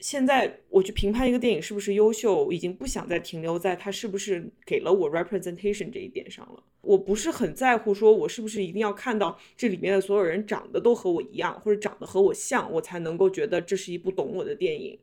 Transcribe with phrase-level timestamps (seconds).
[0.00, 6.62] 现在我去评判一个电影是不是优秀，已经不想再停留在它是不是给了我 representation 这一点上了。
[6.82, 14.96] 我不是很在乎说我是不是一定要看到这里面的所有人长得都和我一样，或者长得和我像，我才能够觉得这是一部懂我的电影。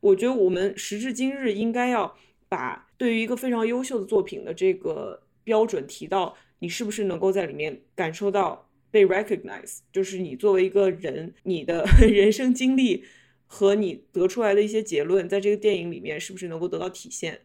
[0.00, 2.14] 我觉得我们时至今日应该要
[2.48, 13.02] 把对于一个非常优秀的作品的这个标准提到，你是不是能够在里面感受到被 recognize，就是你作为一个人，你的 人生经历。
[13.54, 17.42] 和你得出来的一些结论，在这个电影里面是不是能够得到体现？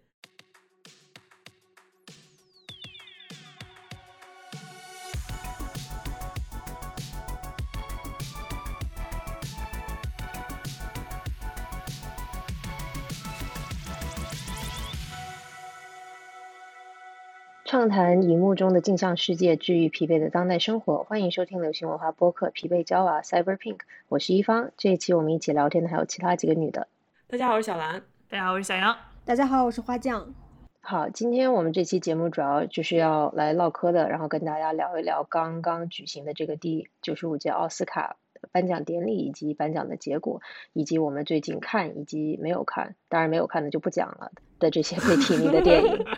[17.77, 21.03] 畅谈荧幕中的镜像世界，治愈疲惫的当代生活。
[21.03, 24.71] 欢迎收听流行文化播客《疲惫娇娃》Cyber Pink，我是一方。
[24.77, 26.87] 这一期我们一起聊天的还有其他几个女的。
[27.27, 28.01] 大家好，我是小兰。
[28.27, 28.97] 大家好，我是小杨。
[29.23, 30.33] 大家好，我是花酱。
[30.81, 38.15] 好，今天我们这期节目主要就是要来唠嗑的，然后跟大家聊一聊刚刚举行的这个第九十五届奥斯卡
[38.51, 40.41] 颁奖典礼以及颁奖的结果，
[40.73, 46.03] 以及我们最近看以及没有看，当然没有看的就不讲了的这些被提名的电影。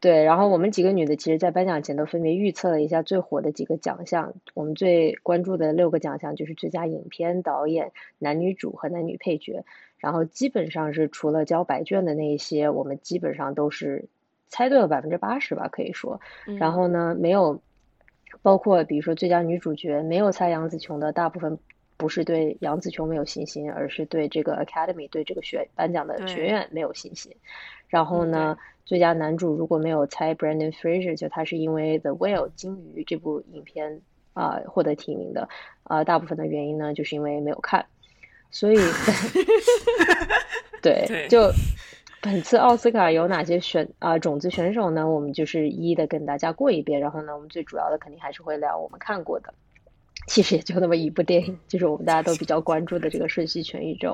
[0.00, 4.34] 对，然后我们几个女的，其实，在颁奖前都分别预测了一下最火的几个奖项。
[4.54, 9.64] 我们最关注的六个奖项就是最佳影片、导演、男女主和男女配角。
[9.98, 14.06] 然后基本上是除了交白卷的那一些，我们基本上都是
[14.48, 16.20] 猜对了百分之八十吧，可以说。
[16.58, 17.60] 然后呢，没有
[18.42, 21.56] 包括比如说最佳女主角，没有猜杨紫琼的，大部分
[21.96, 27.32] 不是对杨紫琼没有信心，而是对这个 Academy 对这个学颁奖的学院没有信心。
[27.86, 28.58] 然后呢？
[28.84, 34.00] 最佳男主如果没有猜 Brandon Fraser，就他是因为 The Whale 鲸鱼这部影片
[34.34, 35.48] 啊获得提名的
[35.84, 37.86] 啊，大部分的原因呢就是因为没有看，
[38.50, 38.76] 所以
[40.82, 41.48] 对，就
[42.20, 45.08] 本次奥斯卡有哪些选啊种子选手呢？
[45.08, 49.54] 我们就是一一的跟大家过一遍，然后呢，我们最主要的肯定还是会聊我们看过的，
[50.26, 54.10] 其实也就那么一部电影，就是我们大家都比较关注的这个《瞬息全宇宙》。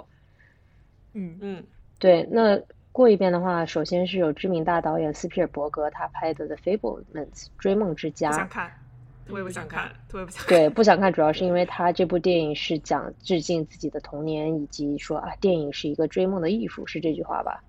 [1.15, 1.65] 嗯嗯，
[1.99, 2.61] 对，那。
[2.98, 8.28] 过一遍的话，首先是有知名大导演斯皮尔伯格他拍的《The Fablemans》追梦之家。
[8.31, 8.72] 不想看，
[9.28, 10.44] 我也不想看，特别不想。
[10.48, 17.62] 对，不想看，主要是因为他这部电影是讲致敬自己的童年，以及说啊，电影是一个追梦的艺术，是这句话吧？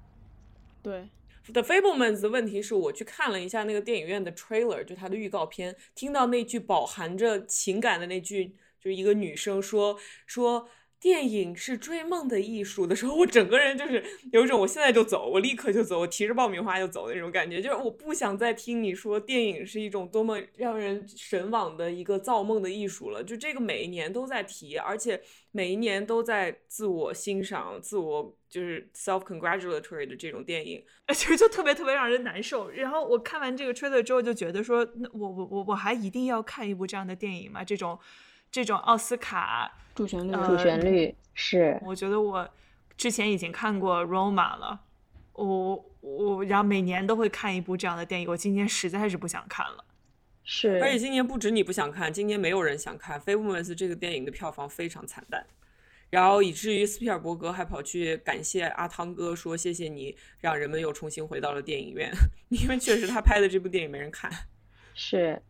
[0.81, 1.07] 对，
[1.53, 8.47] 《The Fablements》的问题是我去看了一下那个电影院的 trailer，就它的预告片，听到那句饱含着情感的那句，
[8.79, 10.67] 就是一个女生说说。
[10.99, 23.23] 电影是追梦的艺术的时候，我整个人就是有一种我现在就走，我立刻就走，我提着爆米花就走的那种感觉，就是我不想再听你说电影是一种多么让人神往的一个造梦的艺术了。
[23.23, 25.21] 就这个每一年都在提，而且
[25.51, 30.83] 每一年都在自我欣赏、自我就是 self congratulatory 的这种电影，
[31.15, 32.69] 其实就特别特别让人难受。
[32.71, 37.63] 然后我看完这个 trailer 之后，就觉得说，那我我我我还一定要看一部这样的电影吗？
[37.63, 37.97] 这种。
[38.51, 42.49] 这种奥斯卡主旋律，主旋律是，我觉得我
[42.97, 44.79] 之前已经看过《Roma》了，
[45.33, 49.85] 我我然后每年都会看一部这样的电影，我今年实在是不想看了。
[50.43, 55.45] 是，而且今年不止你不想看，今年没有人想看《f a m o u s 这个电影的票房非常惨淡，
[56.09, 62.11] 然后以至于斯皮尔伯格还跑去感谢阿汤哥，说谢谢你让人们又重新回到了电影院，
[62.49, 64.31] 因为确实他拍的这部电影没人看。
[64.95, 65.41] 是，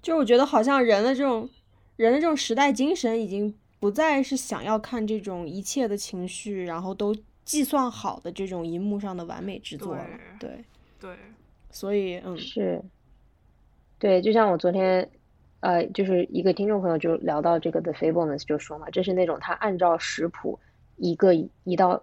[0.00, 1.50] 就我觉得好像人的这种。
[1.98, 7.12] 人的这种时代精神已经不再是想要看这种一切的情绪，然后都
[7.44, 10.06] 计算好的这种荧幕上的完美制作了。
[10.38, 10.64] 对
[11.00, 11.16] 对，
[11.70, 12.80] 所以嗯是，
[13.98, 15.10] 对，就像我昨天，
[15.58, 20.58] 呃，就是一个听众朋友就聊到这个的 Fablemans 就说嘛，这是那种他按照食谱
[20.96, 22.00] 一个一道。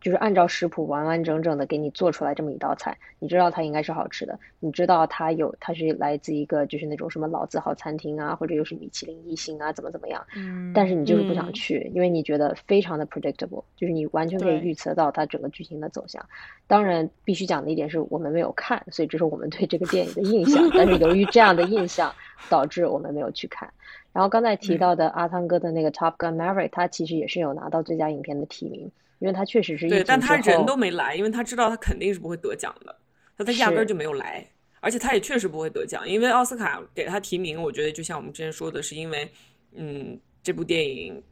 [0.00, 10.24] 就是按照食谱完完整整的给你做出来这么一道菜，你知道它应该是好吃的，你知道它有它是来自一个就是那种什么老字号餐厅啊，或者又是米其林一星啊，怎么怎么样？
[10.36, 10.72] 嗯。
[10.74, 16.24] 但是你就是不想去，因为你觉得非常的 predictable，就是你完全可以预测到它整个剧情的走向。
[16.66, 20.68] 当然，必须讲的一点是我们没有看，所以这是我们对这个电影的印象。
[20.74, 22.14] 但是由于这样的印象，
[22.48, 23.68] 导致我们没有去看。
[24.12, 28.90] 然后刚才提到的阿汤哥的那个 Top Gun Maverick，他其实也是有拿到最佳影片的提名。
[29.18, 32.96] 因为他确实是对，但他人都没来，因为他知道他肯定是不会得奖的，
[33.36, 34.48] 他他压根儿就没有来，
[34.80, 39.30] 而且他也确实不会得奖，因为奥斯卡给他提名，我觉得就像我们之前说的，是因为，
[39.72, 41.22] 嗯，这部电影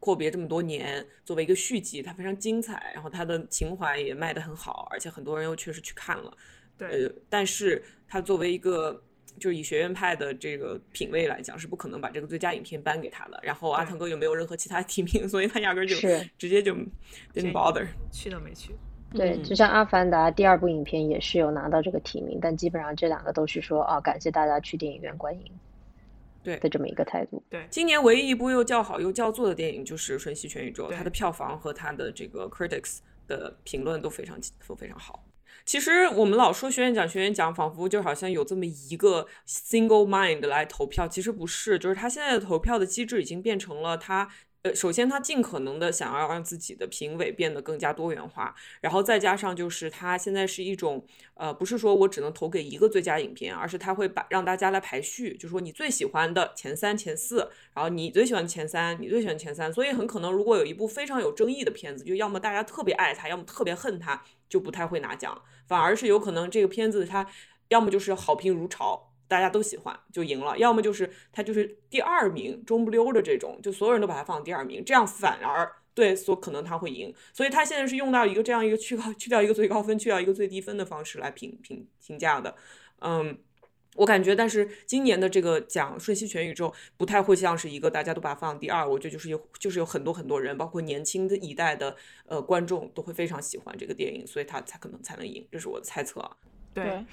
[0.00, 6.36] 阔别这么多年，作为一个续集，它非常精彩，然后他的情怀也卖得很好，而且很多人又确实去看了，
[6.76, 9.02] 对，但是他作为一个
[9.38, 13.40] 就是以学院派的这个品味来讲，是不可能把这个最佳影片颁给他的。
[13.42, 15.94] 然后阿汤哥又没有任何其他提名， 所以他压根就
[16.38, 16.74] 直接就
[17.34, 18.74] didn't bother，去都没去。
[19.12, 25.52] 对，就像《阿凡达》第二部影片也是有拿到这个提名，但基本上这两个都是说啊，感谢大家去电影院观影，
[26.42, 27.40] 对的这么一个态度。
[27.48, 32.98] 对，今年唯一一部又叫好又叫座的电影就是《瞬息全宇宙》，它的票房和它的这个 critics
[33.28, 34.36] 的评论都非常
[34.66, 35.23] 都非常好。
[35.64, 44.30] 其实我们老说学院奖，学院奖仿佛就好像有这么一个 single mind 来投票，其实不是，就是他现在的投票的机制已经变成了他。
[44.64, 67.26] 呃，首先他尽可能的想要让自己的评委变得更加多元化，然后再加上就是他现在是一种，呃，不是说我只能投给一个最佳影片，而是他会把让大家来排序，就说你最喜欢的前三、前四，然后你最喜欢前三，你最喜欢前三，所以很可能如果有一部非常有争议的片子，就要么大家特别爱他，要么特别恨他，就不太会拿奖，反而是有可能这个片子它
[67.68, 69.10] 要么就是好评如潮。
[69.26, 77.12] 大家都喜欢就赢了，要么就是他就是第二名中不溜的这种，就所有人都把他放第二名，这样反而对所可能他会赢。
[77.32, 82.54] 所以他现在是用到一个这样一个去高去掉一个最高分，去掉一个最低分的方式来评评评价的。
[83.00, 83.38] 嗯，
[83.96, 96.28] 我感觉，但是今年的这个奖《瞬息全宇宙》不太会像是一个大家都把它放第二，我觉得就是有就是有很多很多人，包括年轻的一代的呃观众都会非常喜欢这个电影，所以他才可能才能赢，这是我的猜测。
[96.72, 97.04] 对。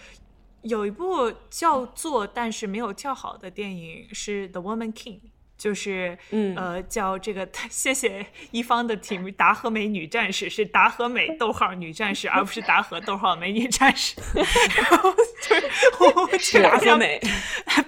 [0.63, 5.19] 有一部叫做但是没有叫好的电影是《The Woman King》，
[5.57, 14.15] 就是嗯呃叫这个 谢谢一方的题目达和美女战士是达和美逗号女战士，而不是达和逗号美女战士。
[14.35, 17.19] 然后就是 达和美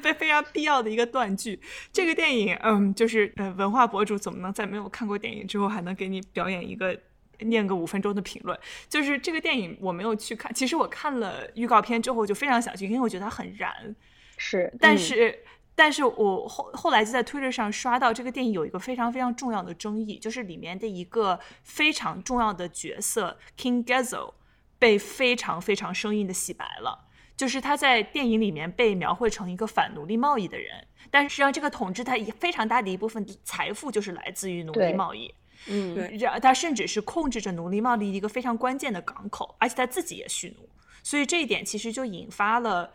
[0.01, 1.59] 非非常必要的一个断句。
[1.91, 6.97] 这个电影嗯就是呃文化博主怎么能在没有看过电影之后还能给你表演一个？
[7.43, 8.57] 念个五分钟的评论，
[8.89, 10.53] 就是这个电影我没有去看。
[10.53, 13.95] 其实我看了预告片之后就非常想去，因为我觉得它很燃。
[14.37, 15.43] 是，但是，
[15.75, 24.33] 但是我后后来就在 Twitter 上刷到这个电影有一个非常非常重要的争议，就是里面的一个非常重要的角色 King Gazel
[24.79, 27.07] 被非常非常生硬的洗白了。
[27.35, 35.33] 就是他在电影里面被描绘成一个反奴隶贸易的人，但实际上这个统治他非常大的一部分财富就是来自于奴隶贸易。
[35.67, 40.67] 嗯，对，他甚至是控制着奴隶贸易一个非常关键的港口，而且他自己也蓄奴，
[41.03, 42.91] 所以这一点其实就引发了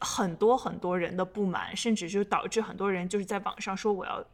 [0.00, 4.24] 很多很多人的不满，甚至就导致很多人就是在网上说我要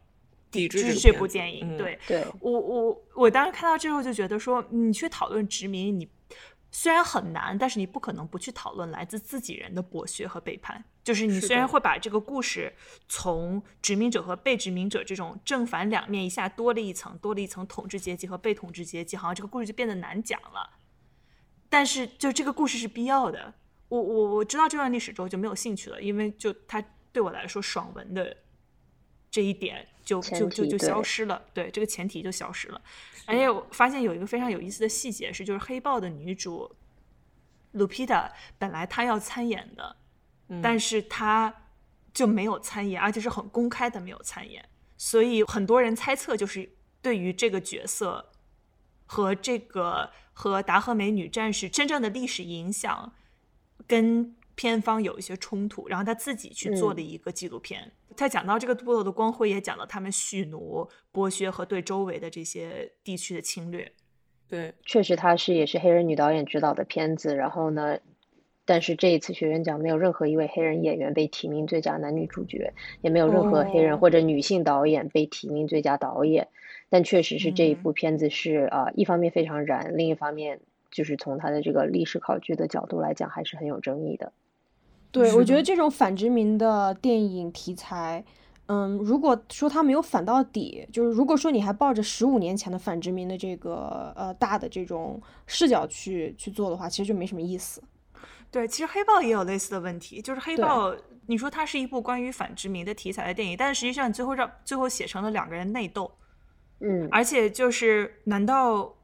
[0.51, 1.77] 抵制这部电影。
[1.77, 6.07] 对，对我我我当时看到之后就觉得说，你去讨论殖民，你。
[6.69, 10.83] 虽然很难，但是你不可能不去讨论来自自己人的剥削和背叛。
[11.07, 12.73] 就是你虽然会把这个故事
[13.07, 20.69] 从殖民者和被殖民者这种正反两面一下多了一层，多了一层统治阶级和被统治阶级，好像这个故事就变得难讲了。
[21.69, 23.53] 但是就这个故事是必要的。
[23.87, 26.83] 我我我知道这段历史之后就没有兴趣了，因为就它
[27.13, 28.35] 对我来说爽文的
[29.31, 31.41] 这一点就就就就消失了。
[31.53, 32.81] 对，这个前提就消失了。
[33.25, 36.75] 而且我发现有一个非常有意思的细节是，就是《黑豹》的女主
[37.75, 39.95] Lupita 本来她要参演的，
[40.61, 41.53] 但是他
[42.13, 44.63] 就没有参演，而且是很公开的没有参演。
[44.97, 46.69] 所以很多人猜测，就是
[47.01, 48.31] 对于这个角色
[49.05, 53.13] 和这个和达赫美女战士真正的历史影响，
[53.85, 55.87] 跟片方有一些冲突。
[55.87, 57.91] 然后他自己去做的一个纪录片。
[58.15, 63.93] 他讲到这个部落的光辉，也讲到他们蓄奴、剥削和对周围的这些地区的侵略。
[64.47, 67.35] 对，确实，他是也是黑人女导演执导的片子。
[67.35, 67.99] 然后呢，
[68.67, 76.49] 但是这一次学院奖没有任何一位黑人演员被提名最佳男女主角，也没有任何黑人或者女性导演被提名最佳导演。
[76.89, 80.59] 但确实是这一部片子是啊，一方面非常燃，另一方面
[80.91, 84.33] 就是从它的这个历史考据的角度来讲，还是很有争议的。
[85.11, 88.23] 对，我觉得这种反殖民的电影题材，
[88.65, 97.81] 嗯，如果说它没有反到底，就是如果说你还抱着十五年前的反殖民的这个呃大的这种视角去去做的话，其实就没什么意思。
[98.49, 100.95] 对，其实黑豹也有类似的问题，就是黑豹，
[101.27, 106.11] 你说它是一部关于反殖民的题材的电影，但实际上最后让最后写成了两个人内斗，
[106.79, 108.95] 嗯，而且就是难道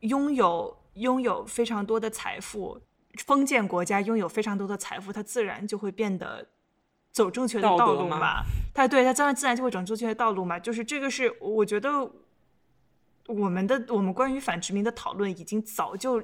[0.00, 2.80] 拥有拥有非常多的财富？
[3.24, 6.48] 封建国家拥有非常多的财富，它自然就会变得
[7.12, 8.42] 走正确的道路嘛？
[8.74, 10.58] 它对它自然自然就会走正确的道路嘛？
[10.58, 11.90] 就是这个是我觉得
[13.26, 16.22] 我们的我们关于反殖民的讨论已经早就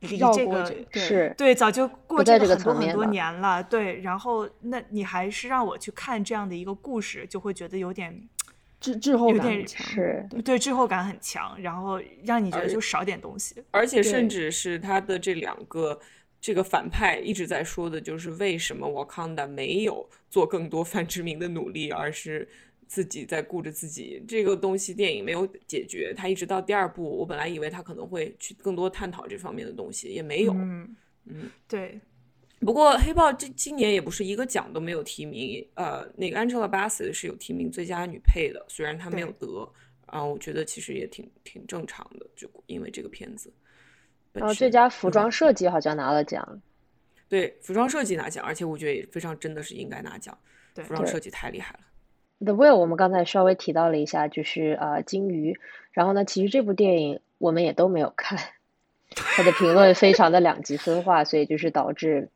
[0.00, 3.62] 离这个是对早就过去了很多很多年了。
[3.62, 8.28] 对，然后那你还是让我去看这样的一个故事，就会觉得有点
[8.80, 16.00] 滞滞后感很强，是对滞后感很强，然后让你觉得就少点东西，而且甚至是他的这两个。
[16.42, 22.48] 这个反派一直在说的就是为什么瓦康达没有做更多 反殖民的努力，而是
[22.90, 24.20] 自己在顾着自己。
[24.26, 30.52] 这个东西电影没有解决，他一直到第二部，我本来以为他可能会去更多探讨这方面的东西，也没有。
[30.54, 32.00] 嗯嗯，对。
[32.58, 39.72] 不过黑豹这今年也不是一个奖都没有提名，呃，那个 Angela Bassett 是有提名最佳女配的，虽然她没有得，
[40.06, 43.52] 啊，我觉得其实也挺挺正常的，就因为这个片子。
[44.32, 46.60] 然后最佳服装设计好像拿了奖，
[47.28, 50.36] 对，服装设计拿奖，而且我觉得也非常真的是应该拿奖，
[50.74, 51.80] 对，服装设计太厉害了。
[52.44, 55.58] The Will 我们刚才稍微提到了一下，就是呃金鱼，
[55.92, 58.38] 然后呢，其实这部电影我们也都没有看，
[59.14, 62.28] 它的评论非常的两极分化，所以就是导致。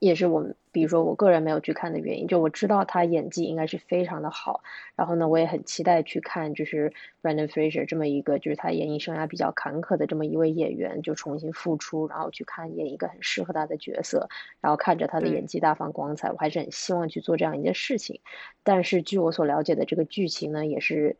[0.00, 4.62] 也是我们，比如说我个人没有去看的原因，就我知道他演技应该是非常的好，
[4.96, 14.28] 然后呢，我也很期待去看，就是 Brandon Fraser 这么一个，就是他演艺生涯比较坎坷的这么一位演员，就重新复出，然后去看演一个很适合他的角色，
[14.60, 18.20] 然后看着他的演技大放光彩，我还是很希望去做这样一件事情。
[18.62, 21.16] 但是据我所了解的这个剧情呢，也是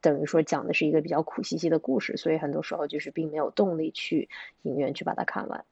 [0.00, 4.28] 等于说讲的是一个比较苦兮兮的故事，所以很多时候就是并没有动力去
[4.62, 5.64] 影院去把它看完。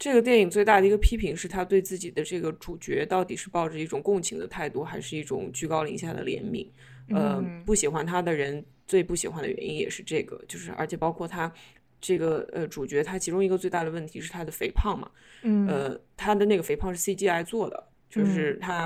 [0.00, 6.66] 这个电影最大的一个批评是他对自己的这个主角到底是抱着一种共情的态度，还是一种居高临下的怜悯？
[7.10, 11.52] 呃，不喜欢他的人最不喜欢的原因也是这个，就是而且包括他
[12.00, 15.10] 这个呃主角，他其中一个最大的问题是他的肥胖嘛，
[15.42, 18.84] 嗯，呃，他的那个肥胖是 CGI 做的，就是他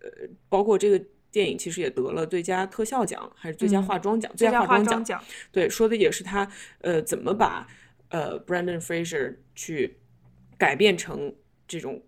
[0.00, 0.10] 呃，
[0.48, 0.98] 包括这个
[1.30, 7.66] 电影其实也得了最佳特效奖还是最佳化妆奖，最佳化妆奖，对，说的也是他呃怎么把
[8.08, 9.94] 呃 Brandon Fraser 去。
[10.58, 11.34] 改变成
[11.66, 12.02] 这种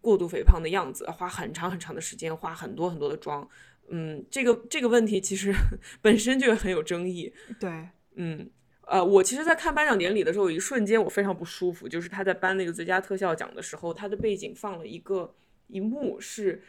[0.00, 3.48] 过度肥胖的样子，花很长很长的时间，花很多很多的妆，
[3.88, 5.52] 嗯，这个这个问题其实
[6.02, 7.32] 本身就很有争议。
[7.58, 8.50] 对，嗯，
[8.82, 15.34] 呃，我其实，在看颁奖典礼的时候，有一瞬间我非常不舒服，就是他在颁那个最佳特效奖的时候，他的背景放了一个
[15.68, 16.62] 一幕，是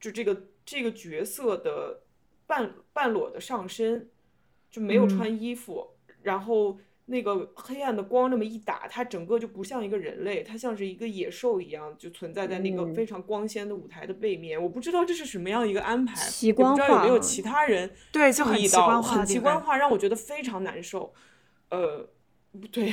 [0.00, 2.02] 就这个这个角色的
[2.46, 4.08] 半半裸的上身，
[4.70, 6.78] 就没有穿衣服，然后。
[7.10, 14.62] 那个黑暗的光那么一打，它整个就不像一个人类，它像是一个野兽一样，就存在在那个非常光鲜的舞台的背面。
[14.62, 21.12] 我不知道这是什么样一个安排，奇观化，不知道有没有其他人对就很奇观化，很奇观化，让我觉得非常难受。
[21.70, 22.08] 呃，
[22.70, 22.92] 对，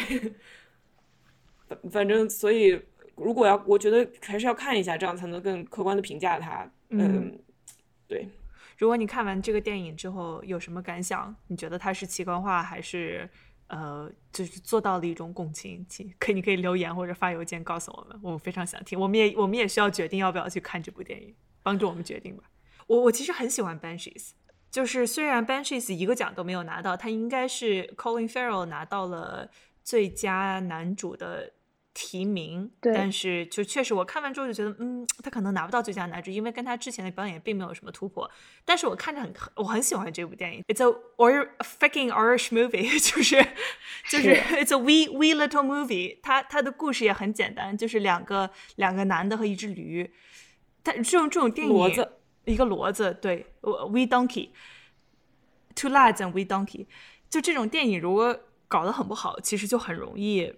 [1.67, 2.81] 反反正所以，
[3.15, 6.67] 如果要，我觉得还是要看一下，这样才能更客观的评价它。
[6.89, 7.37] 嗯，
[8.07, 8.27] 对。
[8.79, 11.35] 如果你看完这个电影之后有什么感想？
[11.47, 13.29] 你觉得它是奇观化还是？
[13.67, 18.99] 呃，就是做到了一种共情，请可你可以留言或者发邮件告诉我们，我们非常想听。
[18.99, 22.43] 我们也我们也需要决定要不要去看这部电影，帮助我们决定吧。
[22.87, 24.31] 我我其实很喜欢 Banshes，
[24.71, 29.49] 就是虽然 Banshees 一个奖都没有拿到，他应该是 Colin Farrell 拿到了
[29.83, 31.53] 最佳男主的。
[31.99, 38.29] 提名，但是就确实我看完之后就觉得，嗯，他可能拿不到最佳男主，因为跟他之前的表演并没有什么突破。
[38.63, 40.63] 但是我看着很，我很喜欢这部电影。
[40.67, 43.43] It's a or fucking Irish movie， 就是
[44.11, 46.19] 就是 It's a wee wee little movie。
[46.21, 50.13] 它它的故事也很简单，就是两个两个男的和一只驴。
[50.83, 52.13] 但这种这种电影，骡子
[52.45, 56.85] 一个骡子，对，wee donkey，two lads and wee donkey。
[57.27, 60.53] 就这种电影如果搞得很不好，其实就很容易。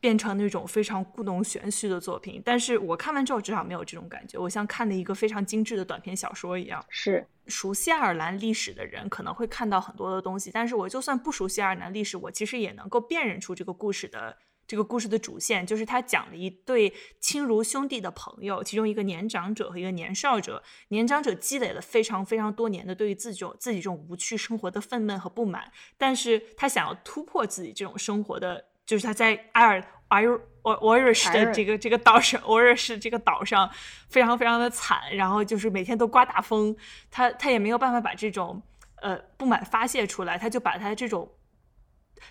[0.00, 6.84] 变成那种非常故弄玄虚的作品，但是我看完之后至少没有这种感觉，我像看了一个非常精致的短篇小说一样。
[6.88, 14.36] 是熟悉爱尔兰历史的人可能会看到很多的东西，但是我就算不熟悉爱尔兰历史，我其实也能够辨认出这个故事的
[14.66, 28.66] 这个故事的主线，就是他讲了一对亲如兄弟的朋友，其中一个年长者和一个年少者，年长者积累了非常非常多年的对于自己种自己这种无趣生活的愤懑和不满，但是他想要突破自己这种生活的。
[28.88, 33.70] 就是他在爱尔艾尔奥奥尔什的这个这个岛上，奥尔什这个岛上
[34.08, 36.74] 非常非常的惨，然后就是每天都刮大风，
[37.10, 38.62] 他他也没有办法把这种
[39.02, 41.30] 呃不满发泄出来，他就把他这种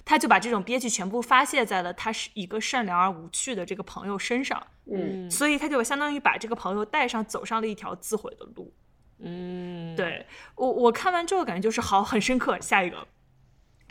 [0.03, 8.73] 他就把这种憋屈全部发泄在了他是一个善良而无趣的这个朋友身上，嗯，所以他就相当于把这个朋友带上走上了一条自毁的路，
[9.19, 13.07] 嗯，对我我看完之后感觉就是好很深刻，下一个，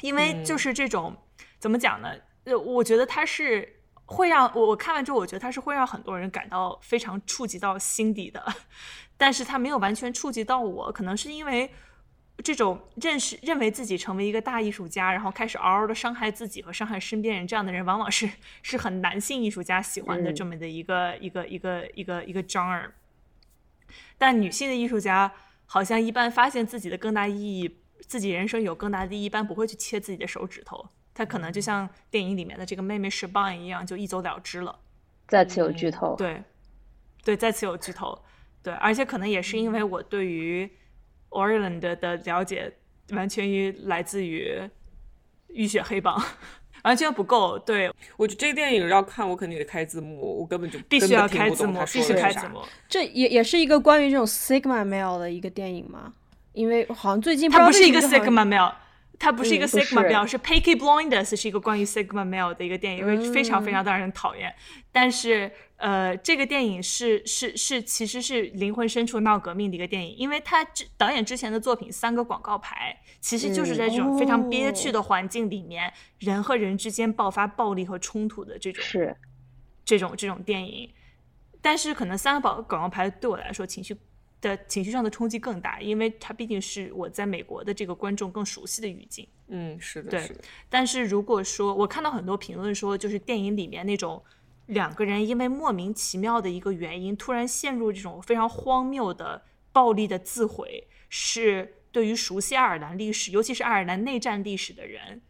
[0.01, 1.17] 因为就是这种
[1.61, 2.09] 怎么讲呢？
[2.47, 8.43] 呃，我觉得他是会让我我看完之后，我觉得他是会让很多人感到非常触及到心底的，
[9.19, 11.69] 但是他没有完全触及到我，可能是因为
[12.45, 18.31] 这种认识认为自己成为一个大艺术家，然后开始嗷嗷的伤害自己和伤害身边人这样的人，往往是
[18.63, 22.91] 是很男性艺术家喜欢的这么的一个一个一个一个一个 genre，
[24.17, 25.33] 但女性的艺术家
[25.65, 30.91] 好像一般发现自己的更大意义，自己人生有更大的意义，一般不会去切自己的手指头。
[31.17, 34.79] 他可能就像电影里面的这个妹妹是棒一样，就一走了之了。
[35.27, 36.15] 再次有剧透。
[36.17, 36.43] 对，
[37.25, 38.23] 对，再次有剧透。
[38.63, 40.71] 对，而且可能也是因为我对于
[41.31, 42.71] Orland 的了解
[43.13, 44.61] 完全于来自于
[45.49, 46.19] 《浴血黑帮》。
[46.85, 52.61] 完全不够，对我觉得这个电影要看，我肯定得开字幕，我根本就必须要开字幕，必须开字幕。
[52.89, 56.13] 这也也是一个关于这种 Sigma male 的一个电影吗？
[56.53, 58.73] 因为好像最近它不是一个 Sigma male，
[59.19, 64.55] 它不是一个 Sigma male，是 Peaky Blinders 是一个关于 Sigma male 的一个电影，因为非常非常让人讨厌。
[64.93, 79.17] 但是呃，这个电影是是是，其实是灵魂深处闹革命的一个电影，因为他之导演之前的作品《三个广告牌》，其实就是在这种非常憋屈的环境里面，人和人之间爆发暴力和冲突的这种是
[79.85, 80.91] 这种这种电影。
[81.61, 83.97] 但是可能《三个广广告牌》对我来说情绪
[84.41, 89.27] 的情绪上的冲击更大，因为它毕竟是我在美国的这个观众更熟悉的语境。
[89.49, 90.37] 嗯，是的，对。
[90.69, 94.23] 但是如果说我看到很多评论说，就是电影里面那种。
[94.67, 99.41] 两个人因为莫名其妙的一个原因，突然陷入这种非常荒谬的
[99.71, 105.23] 暴力的自毁，是对于熟悉爱尔兰历史，尤其是爱尔兰内战历史的人，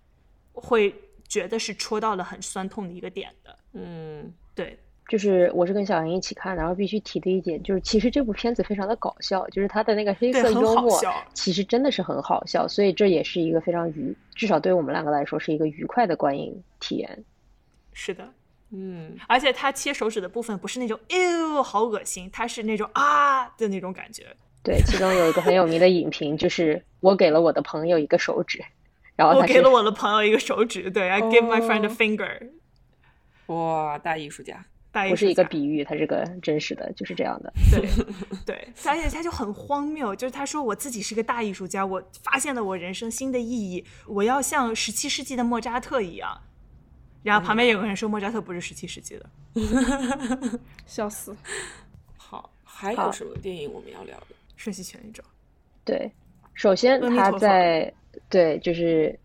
[0.53, 0.95] 会
[1.29, 3.59] 觉得是戳到了很酸痛的一个点的。
[3.75, 11.01] 嗯，对，就是我是跟小杨一起看，然后必须提的一点就是，其实这部片子非常的搞笑，就是它的那个黑色幽默，
[11.33, 17.25] 其实真的是很好笑，所以这也是一个非常愉，至少对于我们两个来说是一个愉快的观影体验。
[17.93, 18.29] 是的。
[18.71, 24.25] 嗯，而且他切手指的部分不是那种“哎呦，好恶心”，他是那种啊的那种感觉。
[24.65, 28.61] 对，其中有一个很有名的影评，就是我给了我的朋友一个手指，
[29.15, 32.51] 然后我给了我的朋友一个手指，对，I give my friend a finger。
[33.47, 34.67] 哇，大艺术家
[35.09, 37.53] 不是一个比喻，它是个真实的，就是这样的。
[37.71, 37.89] 对，
[38.47, 46.41] 对，而且他就很荒谬，就是他说我自己是个大艺术家，我发现了我人生新的意义，我要像十七世纪的莫扎特一样。
[47.23, 49.29] 然后旁边有个人说莫扎特不是十七世纪的，
[50.87, 51.37] 笑死。
[52.17, 54.27] 好，还有什么电影我们要聊的？
[54.55, 55.23] 瞬息全宇宙。
[55.85, 56.11] 对，
[56.55, 57.93] 首先他在
[58.29, 59.19] 对就是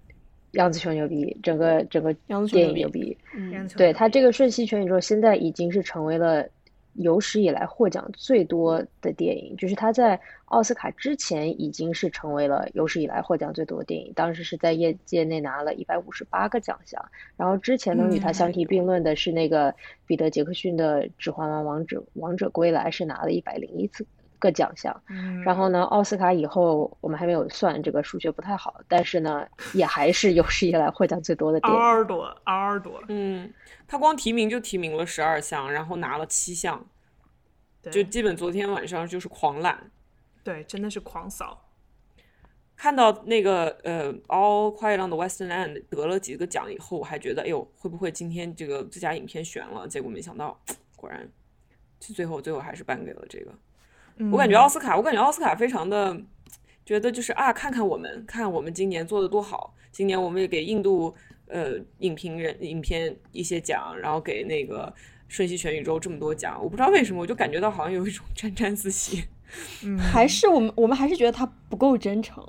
[0.51, 2.13] 杨紫琼牛逼，整个整个
[2.47, 3.17] 电影牛逼。
[3.35, 6.47] 嗯，对他这个瞬息全宇宙现在已经是成为了。
[6.95, 17.01] 有史以来获奖最多的电影，就是他在奥斯卡之前已经是成为了有史以来获奖最多的电影，当时是在业界内拿了一百五十八个奖项。
[17.37, 19.73] 然后之前能与他相提并论的是那个
[20.05, 24.05] 彼得杰克逊的《指环王：王者王者归来》，是拿了一百零一次
[24.41, 24.93] 个奖项。
[25.45, 31.79] 然后呢，奥斯卡以后我们还没有算，这个数学不太好，但是呢，也还是有史以来获奖最多的电影。
[31.79, 33.53] 嗷儿多，嗷儿多，嗯。
[33.87, 36.85] 他光提名就提名了十二项，然后拿了七项，
[37.91, 39.91] 就基本昨天晚上就是狂揽，
[40.45, 41.67] 对，真的是狂扫。
[42.77, 49.85] 看到那个呃《All Quiet on the Western End》得了几个奖以后，我还觉得哎呦会不会今天这个最佳影片悬了？
[49.87, 50.57] 结果没想到，
[50.95, 51.29] 果然，
[51.99, 53.53] 就最后最后还是颁给了这个。
[54.31, 56.15] 我感觉奥斯卡，我感觉奥斯卡非常的
[56.85, 61.15] 觉得就是啊，看看我们，看我们今年做的多好，今年我们也给印度。
[61.53, 64.85] 呃，影评人、影片一些奖，然后给那个
[65.27, 69.25] 《瞬息全宇宙》这么多奖，我不知道为什么，我就感觉到好像有一种沾沾自喜。
[69.83, 72.41] 嗯，还是我们，我们还是觉得他不够真诚，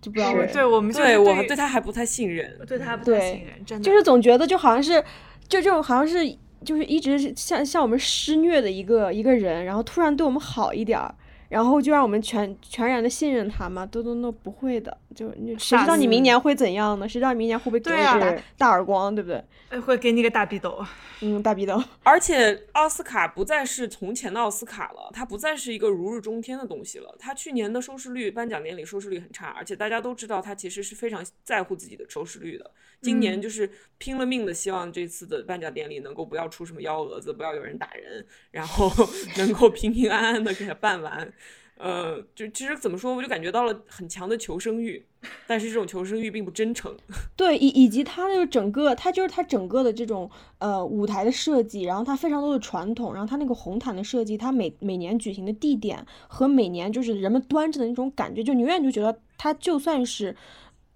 [0.00, 0.52] 就不知道为什么。
[0.54, 5.04] 对我们，对我对他还不太信任，对他不太信任，真的就是总觉得就好像是，
[5.46, 6.24] 就这种好像是，
[6.64, 11.14] 就是一直像像我们施虐的一个一个人，然后突然对我们好一点儿。
[11.48, 13.86] 然后就让我们全全然的信任他吗？
[13.86, 17.08] 都都都不会的，就谁知道你明年会怎样呢？
[17.08, 19.78] 谁知道明年会不会给你个大大耳光，对不对？
[19.78, 20.84] 会给你个大逼斗，
[21.20, 21.80] 嗯，大逼斗。
[22.02, 27.14] 而且奥斯卡不再是从前的奥斯卡了，它不再是一个如日中天的东西了。
[27.16, 32.68] 它去年的收视率，颁奖典礼收视率很差，而且大家都知道它其实是非常在乎自己的收视率的。
[33.02, 38.90] 今年就是拼了命的希望这次的颁奖典礼能够不要出什么幺蛾子，不要有人打人，然后
[39.38, 41.32] 能够平平安安的给它办完。
[41.78, 45.04] 呃，就其实怎么说，我就感觉到了很强的求生欲，
[45.46, 46.96] 但是这种求生欲并不真诚。
[47.36, 60.34] 对，以以及它那个整个，它就是它整个的这种呃舞台的设计，然后它非常多的传统，然后它那个红毯的设计，它每每年举行的地点和每年就是人们端着的那种感觉，就你永远就觉得它就算是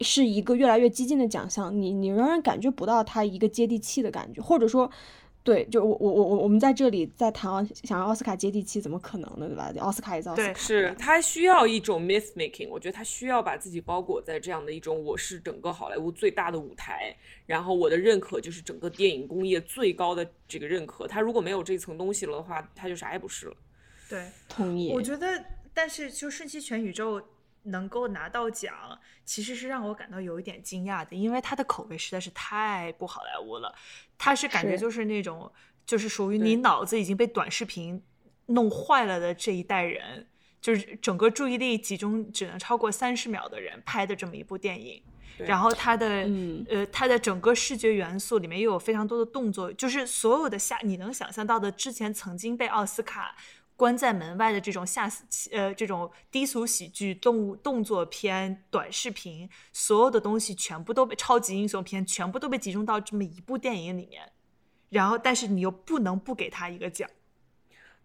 [0.01, 4.91] 是一个越来越激进的奖项，你你仍然感觉不到它一个接地气的感觉，或者说。
[5.43, 9.49] 对，就我我我我我们在这里在谈想要奥斯卡接地气，怎么可能呢？
[9.49, 9.73] 对吧？
[9.81, 21.09] 奥斯卡也是奥斯卡，是他需要一种 myth making，我觉得他需要把自己包裹在这样的一种我是整个好莱坞最大的舞台，然后我的认可就是整个电影工业最高的这个认可。
[21.09, 23.57] 他如果没有这层东西了的话，他就啥也不是了。
[24.11, 24.93] 对，同意。
[24.93, 27.21] 我觉得，但是就瞬息全宇宙。
[27.65, 33.75] 能够拿到奖，其实是让我感到有一点惊讶的，因为他的口碑实在是太不好莱坞了。
[34.17, 35.51] 他是感觉就是那种，
[35.85, 38.03] 就是属于你脑子已经被短视频
[38.47, 40.27] 弄坏了的这一代人，
[40.61, 45.03] 就是整个注意力集中只能超过三十秒的人拍的这么一部电影。
[45.39, 46.29] 然后他的
[46.69, 53.35] 呃，他的整个视觉元素里面又有非常多的动作，就是所有的下你能想象到的之前曾经被奥斯卡
[53.81, 64.31] 关在门外的这种吓死呃这种低俗喜剧、动物动作片、短视频，所有的东西全部都被超级英雄片全部都被集中到这么一部电影里面。
[64.91, 67.09] 然后，但是你又不能不给他一个奖。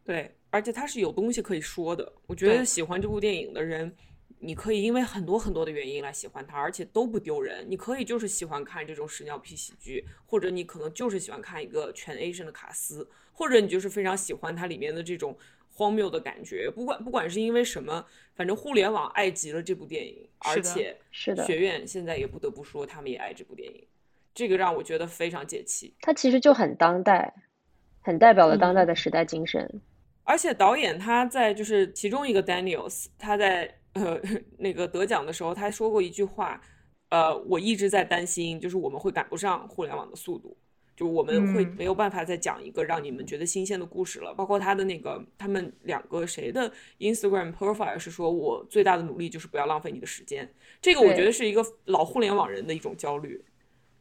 [0.05, 2.13] 对，而且他是有东西可以说的。
[2.25, 3.93] 我觉得喜欢这部电影的人。
[4.38, 7.65] 你可以因为很多很多的原因来喜欢他，而且都不丢人。
[7.67, 15.35] 你可以就是喜欢看这种屎尿屁喜剧，或者你可能就是喜欢看一个全 Asian 的卡斯，或者你就是非常喜欢它里面的这种
[15.75, 16.71] 荒谬的感觉。
[16.71, 23.85] 不管不管是因为什么，反正互联网爱极了这部电影，而且是的，学院现在也不得不说他们也爱这部电影，
[24.33, 25.93] 这个让我觉得非常解气。
[25.99, 27.31] 它其实就很当代，
[28.01, 29.69] 很代表了当代的时代精神。
[30.23, 33.75] 而且导演他在就是其中一个 Daniels，他在。
[33.95, 34.19] 呃，
[34.57, 36.61] 那个得奖的时候，他说过一句话，
[37.07, 40.57] 呃，我一直在担心，就是我们会赶不上互联网的速度，
[40.95, 44.34] 就我们会没有办法再讲一个让你们觉得新鲜的故事了。
[44.34, 50.49] 包括他的那个，他们两个谁的 Instagram profile 是说我最大的努力就是不要浪费你的时间，
[50.81, 53.43] 这个我觉得是一个老互联网人的一种焦虑。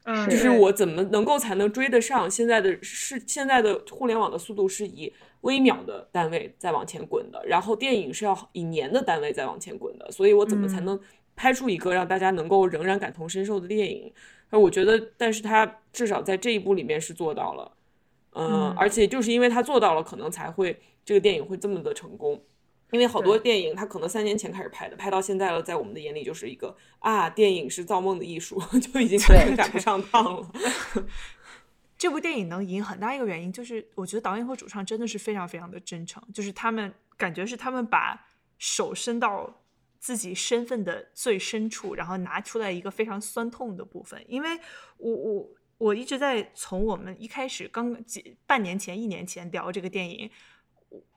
[0.07, 11.00] 嗯，就是我怎么能够才能追得上现在的是现在的互联网的速度是以微秒的单位在往前滚的，然后电影是要以年的单位在往前滚的，所以我怎么才能
[11.36, 14.12] 拍出一个让大家能够仍然感同身受的电影？
[14.50, 17.72] 那我觉得，但是他至少在这一部里面是做到了，
[18.32, 22.42] 嗯，而且就是因为他做到了，可能才会这个电影会这么的成功。
[22.90, 30.52] 因为好多电影，他可能三年前开始拍的，拍到现在了，在我们的眼里就是一个啊，电影是造梦的艺术， 就已经完全赶不上趟了。
[31.98, 38.26] 这部电影能赢很大一个原因，就是我觉得导演和主创真的是非常非常的真诚，就是他们感觉是他们把
[38.58, 39.63] 手伸到
[40.04, 44.22] 自己身份的最深处，然后拿出来一个非常酸痛的部分。
[44.28, 44.48] 因为
[44.98, 50.30] 我我我一直在从我们一开始刚几半年前、一年前聊这个电影，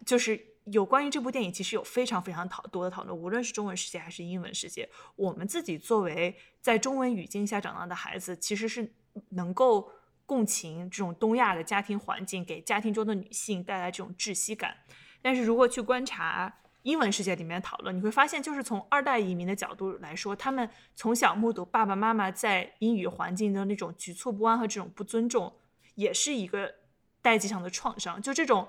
[0.06, 0.56] 就是。
[0.70, 4.90] 有关于这部电影，其实有非常非常讨多的讨论，无论是中文世界还是英文世界。
[5.16, 8.94] 我们自己作为在中文语境下长大的孩子，其实是
[9.30, 9.90] 能够
[10.26, 14.76] 共情这种东亚的家庭环境给家庭中的女性带来这种窒息感。
[15.22, 16.54] 但是如果去观察
[16.88, 25.54] 英文世界里面讨论，你会发现，就是从二代移民的角度来说，他们从小目睹爸爸妈妈在英语环境的那种局促不安和这种不尊重，
[25.96, 26.74] 也是一个
[27.22, 28.22] 代际上的创伤。
[28.22, 28.68] 就这种。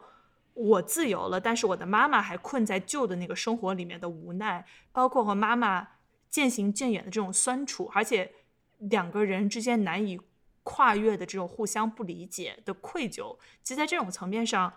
[0.61, 5.87] 我自由了，但是我的妈妈还困在旧的那个生活里面的无奈，包括和妈妈
[6.28, 8.33] 渐行渐远的这种酸楚，而且
[8.78, 10.20] 两个人之间难以
[10.64, 14.74] 跨越的这种互相不理解的愧疚，其实在这种层面上，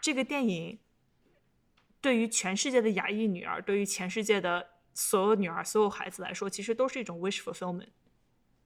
[0.00, 0.78] 这个电影
[2.00, 7.88] 对于全世界的亚裔女儿，对于全世界的所有女儿、所有孩子来说，其实都是一种 wish fulfillment。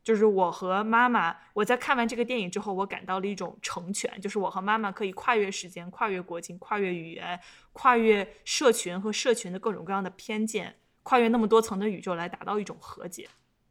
[0.03, 7.39] 就是我和妈妈，我在看完这个电影之后，我感到了一种成全，就是我和妈妈可以跨越时间、跨越国境、跨越语言、
[7.73, 13.29] 跨越社群和社群的各种各样的偏见，跨越那么多层的宇宙来达到一种和解。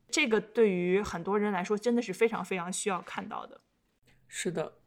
[0.10, 3.60] 这个对于很多人来说，真的是非常非常需要看到的。
[4.28, 4.81] 是的。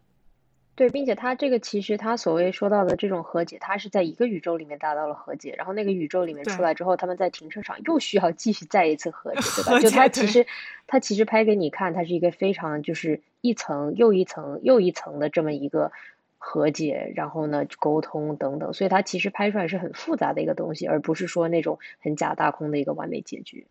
[0.77, 9.79] 对，并且他这个其实他所谓说到的这种和解，他是在一个宇宙里面达到了和解，然后那个宇宙里面出来之后，他们在停车场又需要继续再一次和解，对吧？
[9.79, 10.45] 就他其实
[10.89, 15.93] 他其实拍给你看，它是一个非常就是一层又一层又一层的这么一个
[16.39, 23.67] 和解，然后呢沟通等等，所以它其实拍出来是很复杂的一个东西，而不是说那种很假大空的一个完美结局。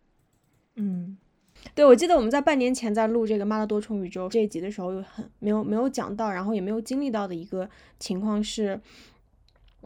[0.74, 1.18] 嗯。
[1.74, 8.80] 对，我记得我们在半年前在录这个《妈的多重宇宙》这一集的时候，有很没有没有讲到，然后也没有经历到的一个情况是，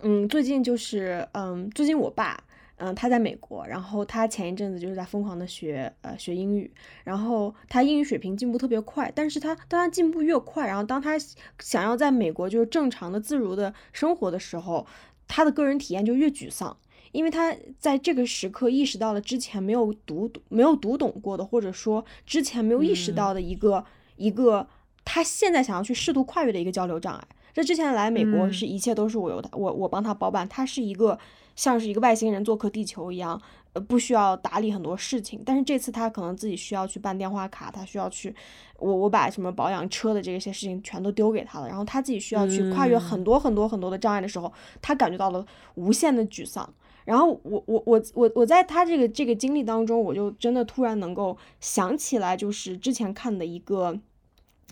[0.03, 2.43] 嗯，最近就是嗯，最近我爸，
[2.77, 6.71] 嗯，他在美国，然后他前一阵子就是在疯狂的学呃学英语，
[7.05, 11.17] 然后他英语水平进步特别快，但是他当他进步越快，然后当他
[11.61, 14.87] 想要在美国就是正常的自如的生活的时候，
[15.27, 16.77] 他的个人体验就越沮丧。
[17.12, 23.85] 因为他在这个时刻意识到了之前没有读没有读懂过的，或者说之前没有意识到的一个
[24.16, 24.66] 一个
[25.05, 27.25] 他现在想要去试图跨越的一个交流障碍。
[27.55, 31.18] 这之前来美国是一切都是我由他我我帮他包办，他是一个
[31.57, 33.40] 像是一个外星人做客地球一样，
[33.73, 35.42] 呃不需要打理很多事情。
[35.44, 38.33] 但是这次他可能自己需要去办电话卡，他需要去
[38.79, 45.44] 我我把什么保养车的这些事情全都丢给他了，然后他自己需要去跨越很多很多很多的障碍的时候，他感觉到了
[45.75, 46.73] 无限的沮丧。
[47.09, 53.99] 然后我我我我我在他这个这个经历当中，我就真的突然能够想起来，就是之前看的一个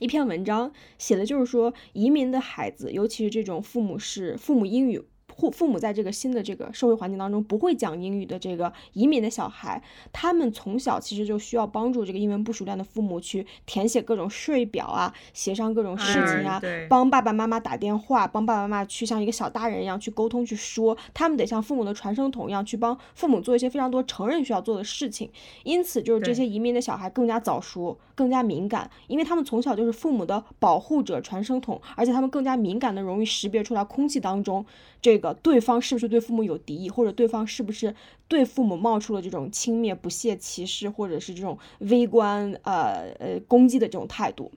[0.00, 5.02] 一篇文章，写的就是说移民的孩子，尤其是这种父母是父母英语。
[5.36, 25.30] 父父母在这个新的这个社会环境当中不会讲英语的这个移民的小孩，他们从小其实就需要帮助这个英文不熟练的父母去填写各种税表啊，协商各种事情啊，帮爸爸妈妈打电话，帮爸爸妈妈去像一个小大人一样去沟通去说，他们得像父母的传声筒一样去帮父母做一些非常多成人需要做的事情。
[25.64, 34.66] 因此，就是这些移民的小孩更加早熟，更加敏感，因为他们从小就是父母的保护者、传声筒，而且他们更加敏感的容易识别出来空气当中
[35.00, 35.32] 这个。
[35.34, 37.94] 对方是不是对父母有敌意，或者对方是不是
[38.26, 44.50] 对父母冒出了这种轻蔑、不屑、歧视，或者是这种微观、呃呃攻击的这种态度？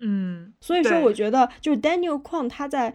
[0.00, 2.92] 嗯，所以说，我觉得就是 Daniel Kwan 他在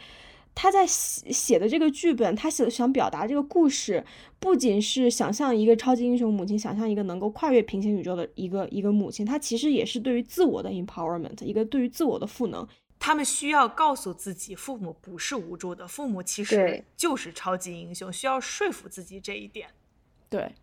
[0.61, 4.03] 他在写写的这个剧本，他写想表达这个故事，
[4.41, 12.67] 不仅是想象一个超级英雄母亲，想象一个能够跨越平行宇宙的一个一个母亲，他其实也是对于自我的 empowerment，一个对于自我的赋能。
[12.99, 19.69] 他们需要告诉自己，父母不是无助的，父母其实就是超级英雄，需要说服自己这一点。
[20.29, 20.53] 对，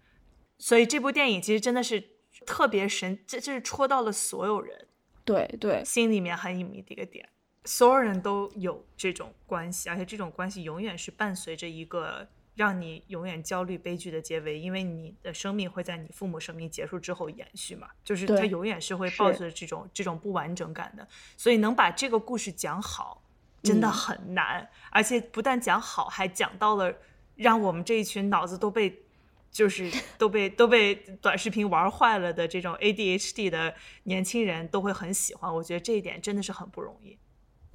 [0.59, 2.04] 所以这部电影其实真的是
[2.44, 4.87] 特别神，这这是戳到了所有人，
[5.24, 7.26] 对对，心里面很隐秘的一个点，
[7.66, 12.29] 所有人都有这种关系，而且这种关系永远是伴随着一个。
[12.57, 21.07] 让你永远焦虑、悲剧的结尾，因为你的生命会在你父母生命结束之后延续嘛，就是它永远是会抱着这种这种不完整感的。
[21.37, 23.22] 所以能把这个故事讲好，
[23.62, 26.94] 真的很难，而且不但讲好，还讲到了
[27.35, 29.02] 让我们这一群脑子都被
[29.50, 33.74] 就是 都被都被短视频玩坏了的这种 ADHD 的
[34.05, 35.55] 年轻人都会很喜欢。
[35.55, 37.18] 我觉得这一点真的是很不容易。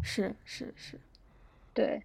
[0.03, 0.99] 是是是，
[1.73, 2.03] 对，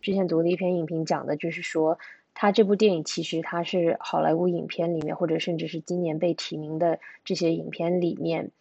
[0.00, 1.98] 之前读的一篇影评讲的就是说。
[2.40, 8.52] 他这部电影其实他是好莱坞影片里面，或者甚至是今年被提名的这些影片里面，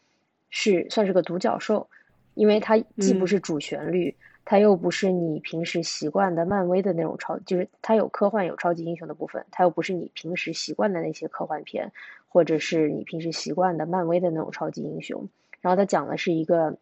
[0.50, 1.88] 是算是个独角兽，
[2.34, 11.91] 因为它既不是主旋律，它又不是你平时习惯的漫威的那种超，就是它有科幻有超级英雄的部分，它又不是你平时习惯的那些科幻片，
[12.28, 15.30] 或者是你平时习惯的漫威的那种超级英雄。
[15.62, 16.80] 然后它讲的是一个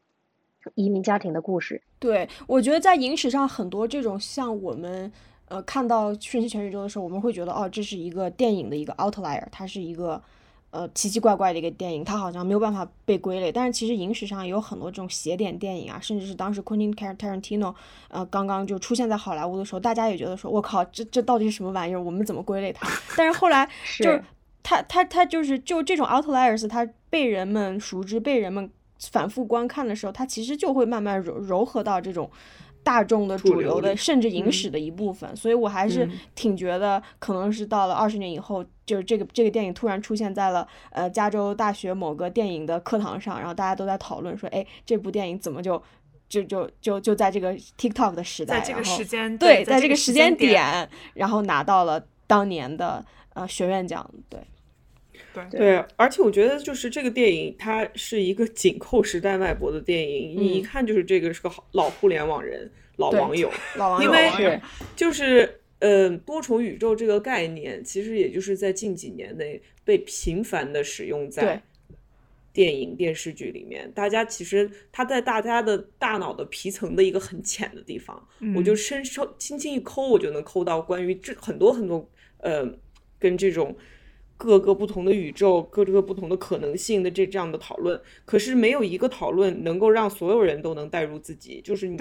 [0.73, 1.81] 移民家庭的故事。
[1.99, 5.11] 对，我觉得在影史上很多这种像我们。
[5.47, 10.19] 呃，看到《瞬息全宇宙》的时候，我们会觉得，哦，这是一个电影的一个 outlier，它是一个
[10.71, 13.51] 呃奇奇怪怪的一个电影，它好像没有办法被归类。
[13.51, 17.75] 但是其实影史上也有很多这种邪典电影啊，甚至是当时 Quentin Tarantino
[18.09, 22.01] 呃刚刚就出现在好莱坞的时候，大家也觉得说，我靠，这这到底是什么玩意儿？
[22.01, 22.89] 我们怎么归类它？
[23.15, 23.69] 但是后来
[24.01, 24.23] 就是
[24.63, 28.67] 他他他就是就这种 outliers，它被人们熟知，被人们
[28.99, 32.29] 反复观看的时候，它其实就会慢慢柔柔合到这种。
[32.85, 45.81] 大众的主流的，甚至影史的一部分，所以我还是挺觉得，可能是到了二十年以后，就是这个这个电影突然出现在了呃加州大学某个电影的课堂上，然后大家都在讨论说，哎，这部电影怎么就
[46.29, 53.03] 就就就就在这个 TikTok 的时代，在这个时间对，在这个时间点，然后拿到了当年的
[53.33, 54.39] 呃学院奖，对。
[55.51, 60.35] 对，而且我觉得就是这个电影，它是一个紧扣时代脉搏的电影。
[60.37, 64.09] 你一看就是这个是个好老互联网人、老网友，老网友。
[64.09, 64.59] 因为
[64.95, 71.61] 就是呃，多重宇宙这个概念，其实也就是在近几年内被频繁的使用在
[72.53, 73.91] 电影、电视剧里面。
[73.93, 82.65] 大家其实它在大家的大脑的皮层的一个很浅的地方，我就伸手轻轻一抠，我就能抠到关于这很多很多呃
[83.19, 83.75] 跟这种。
[84.37, 91.61] 各个不同的宇宙，各个不同的可能性的这这样的讨论，可是没有一个讨论能够让所有人都能带入自己。
[91.63, 91.97] 就是你，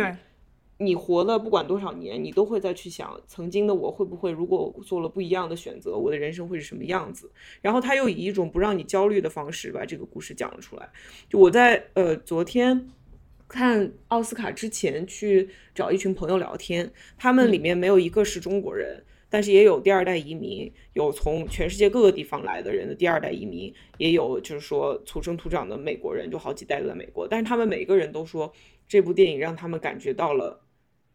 [0.79, 7.31] 你活了不管多少年，你都会再去想，曾经的我会不会，如果做了不一样的选择，我的人生会是什么样子？
[7.63, 10.91] 然后他又以一种不让你焦虑的方式把这个故事讲了出来。
[11.29, 12.91] 就我在呃昨天
[13.47, 19.05] 看奥斯卡之前去找一群朋友聊天，他们里面没有一个是中国人。
[19.35, 27.27] 但是也有第二代移民，有从全世界各个地方来的人的第二代移民，也有就是说土生土长的美国人，就好几代都在美国。
[27.27, 28.53] 但是他们每一个人都说，
[28.87, 30.61] 这部电影让他们感觉到了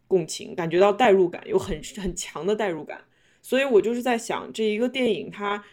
[0.06, 3.06] 共情，感觉到代入感，有很 很强的代入感。
[3.42, 5.64] 所以我就是在想，这一个电影它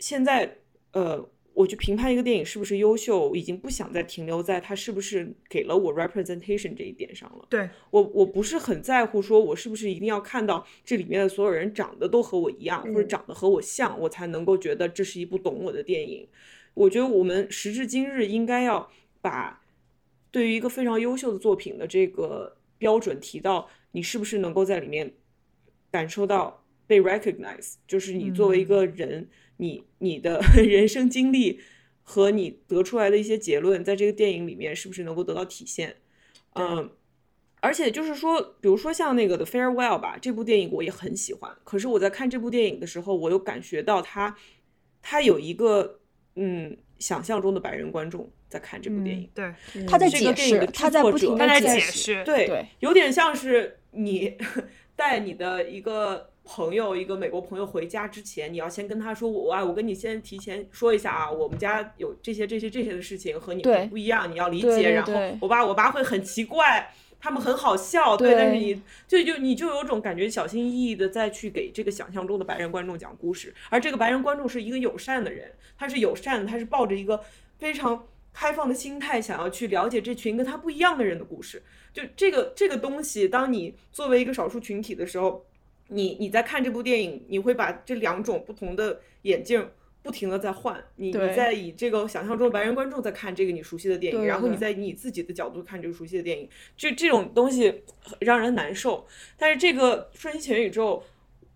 [0.00, 0.56] 现在
[0.90, 1.30] 呃。
[1.58, 7.44] 我去评判一个电影是不是优秀，已经不想再停留在它是不是给了我 representation 这一点上了。
[7.50, 16.28] 对我，我不是很在乎，说我是不是一定要看到这里面的所有人长得都和我一样，或者长得和我像，我才能够觉得这是一部懂我的电影。
[16.74, 18.88] 我觉得我们时至今日应该要
[19.20, 19.60] 把
[20.30, 25.12] 对于一个非常优秀的作品的这个标准提到，你是不是能够在里面
[25.90, 29.28] 感受到被 recognize，就是你作为一个人。
[29.58, 31.60] 你你的 人生经历
[32.02, 35.96] 和你得出来的一些结论，在这个电影里面是不是能够得到体现？
[36.54, 36.90] 嗯，
[37.60, 41.54] 而且就是说，比如说像那个的《Farewell》吧，这部电影我也很喜欢。
[41.64, 44.36] 可是我在看这部电影的时候，我又感觉到他，
[45.02, 46.00] 他有一个
[46.36, 49.28] 嗯想象中的白人观众在看这部电影。
[49.34, 49.52] 对，
[49.86, 54.36] 他在这个解释，电影的他在不停的解释，对对，有点像是你
[54.96, 64.66] 带你的一个朋友，一个美国朋友回家之前，你要先跟他说，我哎，我跟你先提前说一下啊，我们家有这些这些这些的事情和你不一样，你要理解。
[64.66, 66.90] 对对然后我爸我爸会很奇怪。
[67.20, 77.20] 他们很好笑，对但是你就就你就有种感觉，小心翼翼的再去给这个想象中的白人观众讲故事，而这个白人观众是一个友善的人，他是友善的，他是抱着一个
[77.58, 81.60] 非常开放的心态，想要去了解这群跟他不一样的人的故事。
[81.92, 85.44] 就这个这个东西，当你作为一个少数群体的时候，
[85.88, 89.68] 你你在看这部电影，你会把这两种不同的眼镜
[90.02, 97.82] 不停的在换，你你在以这个想象中的白人观众在看这个你熟悉的电影，然后你在以你自己的角度看这个熟悉的电影，就这种东西
[98.20, 99.06] 让人难受。
[99.36, 101.02] 但是这个《瞬息全宇宙》。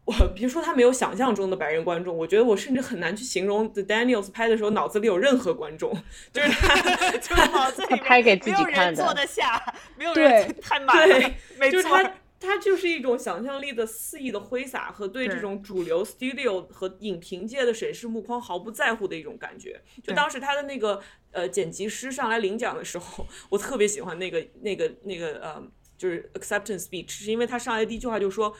[0.04, 5.96] 我别说他没有想象中的白人观众，我觉得我甚至很难去形容 The Daniels 拍的时候脑子里有任何观众，
[6.32, 9.62] 就是他就是脑子里面拍给自己没有人坐得下，
[9.96, 19.80] 没有人太满了对，没错就是他，他就是一种想象力的肆意的挥洒和对这种主流 studio 和影评界的审视目光毫不在乎的一种感觉。
[20.02, 21.00] 就当时他的那个
[21.30, 25.62] 呃剪辑师上来领奖的时候，我特别喜欢那个那个那个呃，
[25.96, 28.54] 就是 acceptance speech，是因为他上来第一句话就说：“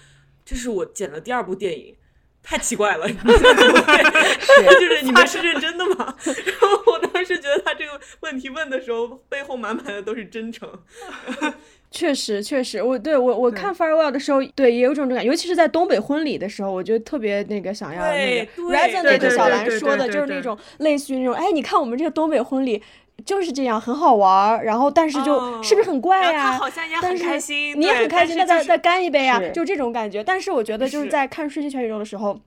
[0.45, 1.97] 这是我剪的第二部电影。”
[2.45, 3.15] 太奇怪了， 就
[4.89, 6.17] 是你们是认真的吗？
[6.27, 10.69] 然后我当时觉得他这个问题问的时候，背后满满的都是真诚。
[11.93, 22.83] 确实，确实，我对我我看 Farewell 的时候，对也有种这种感觉，尤其是在东北婚礼的时候，我就特别那个想要那对个对 resonate 对对小兰说的，就是那种类似于那种，哎，你看我们这个东北婚礼
[23.25, 26.53] 就是这样，很好玩儿，然后但是就是不是很怪呀？
[26.53, 30.25] 好像也很但是开心，你也对很开心，那但是就是再再干一杯啊，是就这种感觉。
[30.25, 32.41] 但是我觉得就是是在看《瞬息全宇宙》的时候。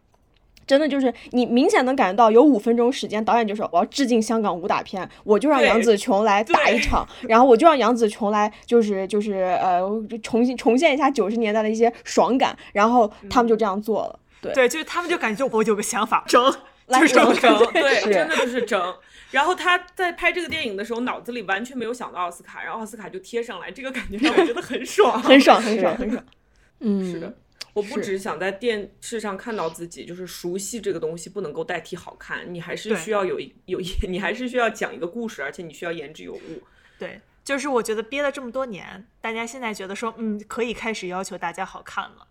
[0.67, 9.82] 真的就是你明显能感觉到，有五分钟时间，导演就说我要致敬香港武打片，我就让杨紫琼来打一场，然后我就让杨紫琼来就是就是呃
[10.23, 14.19] 重新重现一下九十年代的一些爽感，然后他们就这样做了。
[14.41, 16.41] 对，对，就是他们就感觉我有个想法，整，
[16.88, 17.71] 来就是整。
[17.73, 18.95] 对，真的就是整。
[19.32, 26.23] 然后他在拍这个电影的时候，脑子里完全没有想到奥斯卡，然后奥斯卡就贴上来，这个感觉让我觉得很爽，很爽，很爽，很爽。
[26.80, 27.34] 嗯，是的，
[27.75, 36.63] 我不是只想在电视上看到自己，就是熟悉这个东西不能够代替好看，你还是需要有一有一，你还是需要讲一个故事，而且你需要言之有物。
[36.97, 42.27] 对，就是我觉得憋了这么多年，大家现在觉得说，嗯，可以开始要求大家好看了。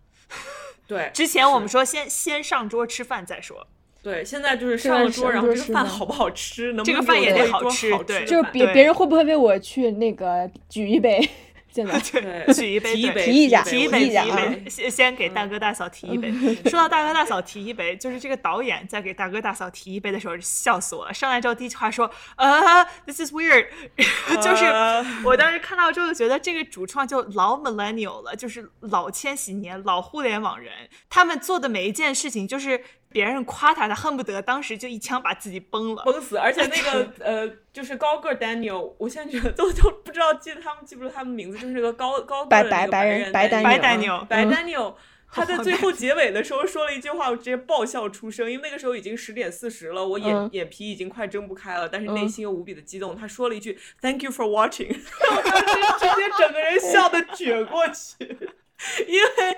[0.87, 3.67] 对， 之前我们说先先上桌吃饭再说，
[4.01, 11.29] 对，现在就是上了桌，然后这个饭饭好不好吃，能不这个饭也得好吃对就是别别人会不会为我去那个举一杯？
[11.75, 11.99] 现在
[12.45, 16.31] 对举一杯，对提一杯，提一下提一杯，提一杯，先先给大哥大嫂提一杯。
[16.69, 21.13] 说到大哥大嫂提一杯，就是这个导演在给大哥大嫂提一杯的时候，笑死我了。
[21.13, 23.67] 上来之后第一句话说：“呃，this is weird。
[24.41, 30.71] ”就是呃我当时看到之后，觉得这个主创就老 millennial 了，就是老千禧年、老互联网人，
[31.09, 32.81] 他们做的每一件事情，就是
[33.15, 36.03] 别人夸他，他恨不得当时就一枪把自己崩了。
[36.03, 44.93] 崩死，而且那个 呃，就是高个儿 Daniel，我现在觉得都都不知道记得他们记不住他们名字，就是个高高个白白白人人白 Daniel 白 Daniel，丹白尼尔，Daniel，
[45.31, 50.49] 他在最后结尾的时候说了一句话，我直接爆笑出声，因为那个时候已经十点四十了，我眼、嗯。
[50.51, 52.29] 眼皮已经快睁不开了，但是内嗯。
[52.29, 53.15] 心又无比的激动。
[53.15, 55.65] 他说了一句 “Thank you for watching”， 我当时
[55.99, 58.49] 直接整个人笑的撅过去，
[59.07, 59.57] 因为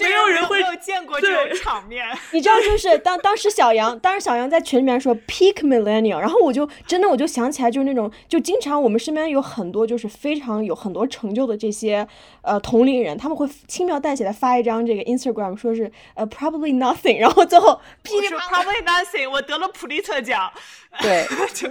[0.00, 2.04] 没有人会有见过这种场面。
[2.32, 12.06] 你知道，就是当当时小杨，当时小杨在群里面说 peak millennial，然后我就真的我就想起来，就是那种就经常我们身边有很多就是非常有很多成就的这些
[12.42, 20.52] 呃同龄人，他们会轻描淡写的发一张这个 Instagram，说是呃 probably nothing，然后最后噼我说里啪啦，Probably nothing，我得了普利策奖。
[21.02, 21.26] 对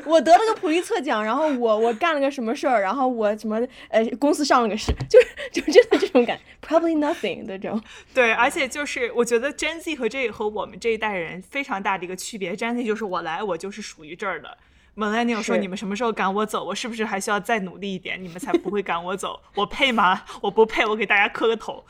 [0.05, 3.59] 我得了个普利策奖，然后我我干了个什么事儿，然后我什么
[3.89, 7.81] 呃公司上了个市，就是就真的这种感，probably nothing 的这种，
[8.13, 14.57] 对，而且就是我觉得 Gen Z 和这和我们这一代人非常大的一个区别，Gen Z 就是我来，我就是属于这儿的。
[14.95, 16.63] Millennial 说你们什么时候赶我走？
[16.63, 19.39] 我是不是还需要再努力一点，你们才不会赶我走？
[19.55, 20.21] 我配吗？
[20.41, 21.83] 我不配，我给大家磕个头。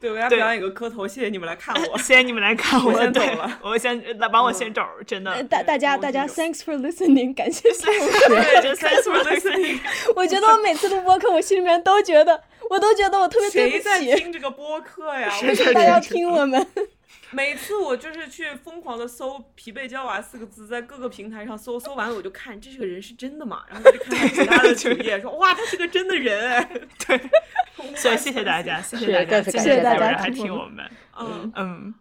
[0.00, 1.98] 对我给大家表演一个磕头，谢谢你们来看我。
[2.00, 5.42] 谢谢你们来看我我，对先走了我先来帮我先走，真的。
[5.44, 8.00] 大大家大家 thanks for listening，感谢 收听。
[8.28, 9.78] 对就 Thanks for listening。
[10.16, 15.30] 我觉得我每次录播客，我心里面都觉得，我都觉得我特别对谁不起，在听这个播客呀？
[15.42, 16.66] 为什么大家要听我们。
[17.32, 23.64] 每次我就是去疯狂的搜“疲惫娇娃”四个字，在各个平台上搜，搜完了我就看这是个人是真的吗？
[23.68, 26.88] 然后我就看其他的主页说哇，他是个真的人。
[27.06, 27.20] 对，
[27.96, 30.90] 所以谢谢大家，谢谢大家，谢谢大家还听我们。
[31.18, 31.94] 嗯嗯。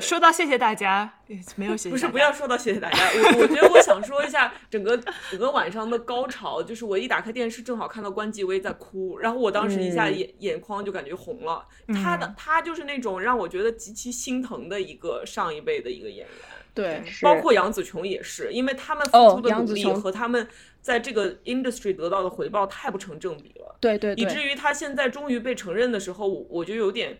[0.00, 1.10] 说到谢谢大家，
[1.54, 1.90] 没有谢谢。
[1.90, 11.64] 不是不要说到谢谢大家，我我觉得我想说一下 整个整个晚上的高潮，就是我一打开电视，正好看到关继威在哭，然后我当时一下眼眼眶就感觉红了。
[11.94, 16.28] 他的他就是那种让我觉得极其心疼的一个上一辈的一个演员，
[16.74, 20.46] 对，包括杨紫琼也是，因为他们付出的努力和他们
[20.82, 27.18] 在这个 industry 得到的回报太不成正比了，对对，以至于他现在终于被承认的时候，我就有点。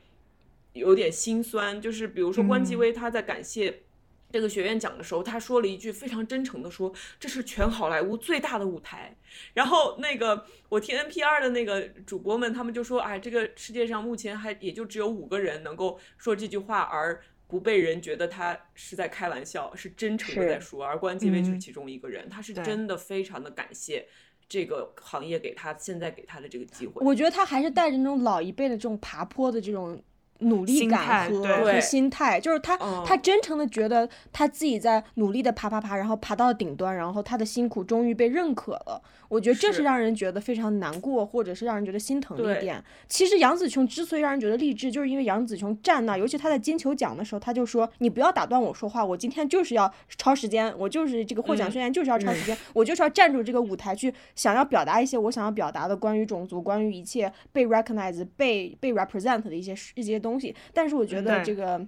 [0.76, 3.82] 有点心酸，就是比如说关继威他在感谢
[4.30, 9.16] 这个学院奖的时候，他说了一句非常真诚的说，这是全好莱坞最大的舞台。
[9.54, 20.84] 然后那个我听 NPR 的那个主播们，他们就说，哎，这个世界上目前还也就只有五个人能够说这句话而不被人觉得他是在开玩笑，是真诚的在说。
[20.84, 24.06] 而关继威就是其中一个人，他是真的非常的感谢
[24.48, 27.06] 这个行业给他现在给他的这个机会。
[27.06, 30.02] 我觉得他还是带着那种老一辈的这种爬坡的这种。
[30.40, 39.00] 努力感和和心态，就是他，他真诚的觉得他自己在努力的爬爬爬，然后爬到顶端，然后他的辛苦终于被认可了。
[39.28, 42.82] 我觉得这是让人觉得非常难过，或者是让人觉得心疼的一点。
[43.08, 61.80] 其实杨紫琼之所以让人觉得励志，就是因为杨紫琼站那，尤其她在金球奖的时候，她就说：“你不要打断我说话，我今天就是要超时间，我就是这个获奖宣言就是要超时间，我就是要站住这个舞台去想要表达一些我想要表达的关于种族、关于一切被 recognize、被被 represent 的一些一些东西。”但是我觉得这个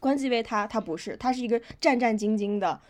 [0.00, 2.80] 关继威他他不是，他是一个战战兢兢的，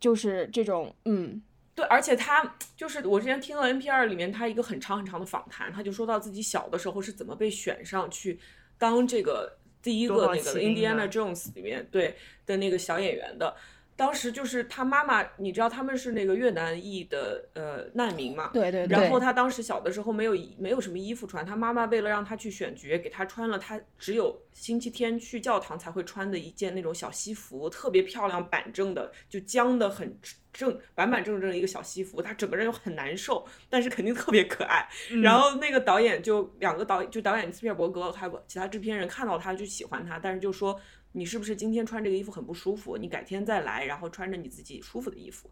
[0.00, 1.42] 就是这种嗯。
[1.74, 8.38] 对，而且他就是我之前听了 NPR 里面他一个很长很长的访谈，他就说到自己小的时候是怎么被选上去
[8.76, 12.14] 当这个第一个那个 Indiana Jones 里面对
[12.44, 13.54] 的那个小演员的。
[14.02, 18.50] 当时就是他妈妈，你知道他们是那个越南裔的呃难民嘛？
[18.52, 18.98] 对对对。
[18.98, 30.18] 然后他当时小的时候没有没有什么衣服穿，他妈妈为了让他去选角，给他穿了他只有星期天去教堂才会穿的一件那种小西服，特别漂亮板正的，就僵的很
[30.52, 34.84] 正板板正正的一个小西服，他整个人又很难受，但是肯定特别可爱。
[35.22, 40.80] 然后那个导演就两个导演，就导演斯皮尔伯格还有其他制片人看到他就喜欢他，但是就说。
[41.12, 42.96] 你是不是今天穿这个衣服很不舒服？
[42.96, 45.50] 你改天再来，然后穿着你自己舒服的衣服。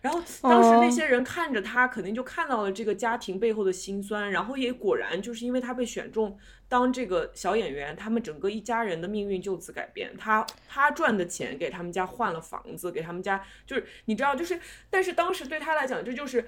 [0.00, 4.30] 然后当时那些人看着他，肯定就看到了这个家庭背后的辛酸。
[4.30, 6.38] 然后也果然就是因为他被选中
[6.68, 10.16] 当这个小演员，他们整个一家人的命运就此改变。
[10.16, 14.58] 他他赚的钱给他们家换了房子，给他们家就是你知道，就是
[14.88, 16.46] 但是当时对他来讲，这就是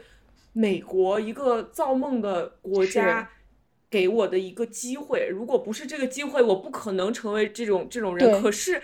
[0.53, 3.29] 美国一个造梦的国家。
[3.93, 8.41] 给我的一个机会，如果不是这个机会，我不可能成为这种这种人。
[8.41, 8.81] 可是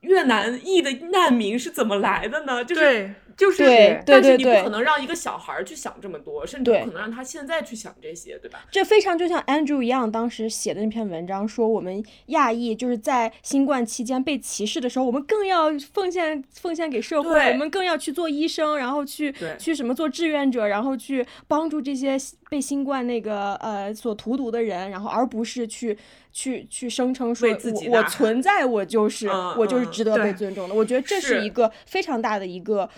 [0.00, 2.62] 越南裔的难民是怎么来的呢？
[2.62, 8.64] 就是就是，但是你不可能让一个小孩去想这么多，甚至不可能让他现在去想这些，对吧？
[8.70, 22.16] 这非常就像 Andrew 一样，当时写的那篇文章说，我们亚裔就是在新冠期间被歧视的时候，我们更要奉献奉献给社会，我们更要去做医生，然后去去什么做志愿者，然后去帮助这些。
[22.48, 25.98] 被新冠那个呃所荼毒的人，然后而不是去
[26.32, 30.74] 去去声称说我我存在我就是我就是值得被尊重的。
[30.74, 32.88] 我觉得这是一个非常大的一个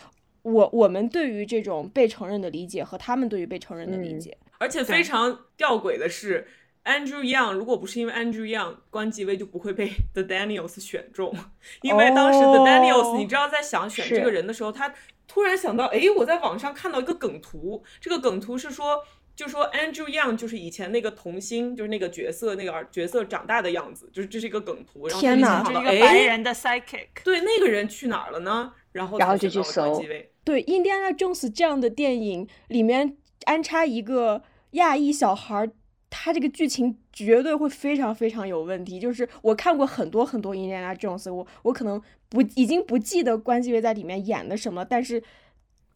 [0.43, 4.37] 我我们对于这种被承认的理解和他们对于被承认的理解。
[4.59, 6.47] 而且非常吊诡的是
[6.85, 11.35] ，Andrew Young 如果不是因为 Andrew Young 关继威就不会被 The Daniels 选中，
[11.81, 14.93] 因为当时 The Daniels 你知道在想选这个人的时候，他
[15.27, 19.05] 突然想到，哎，我在网上看到一个梗图，这个梗图是说。
[19.39, 25.09] 就说 Andrew Young 就是以前那个童星，就是那个角色那个角色长大的样子，就是这是一个梗图。
[25.09, 27.07] 天哪，这是一个白人的 psychic。
[27.23, 28.73] 对，那个人去哪儿了呢？
[28.91, 30.03] 然后然后就去搜。
[30.43, 35.71] 对，印第安纳 Jones 这样的电影里面安插一个亚裔小孩，
[36.11, 38.99] 他这个剧情绝对会非常非常有问题。
[38.99, 45.23] 就是我看过很多很多印第安纳 Jones，我我可能不已经不记得关继威在里面演的什么，但是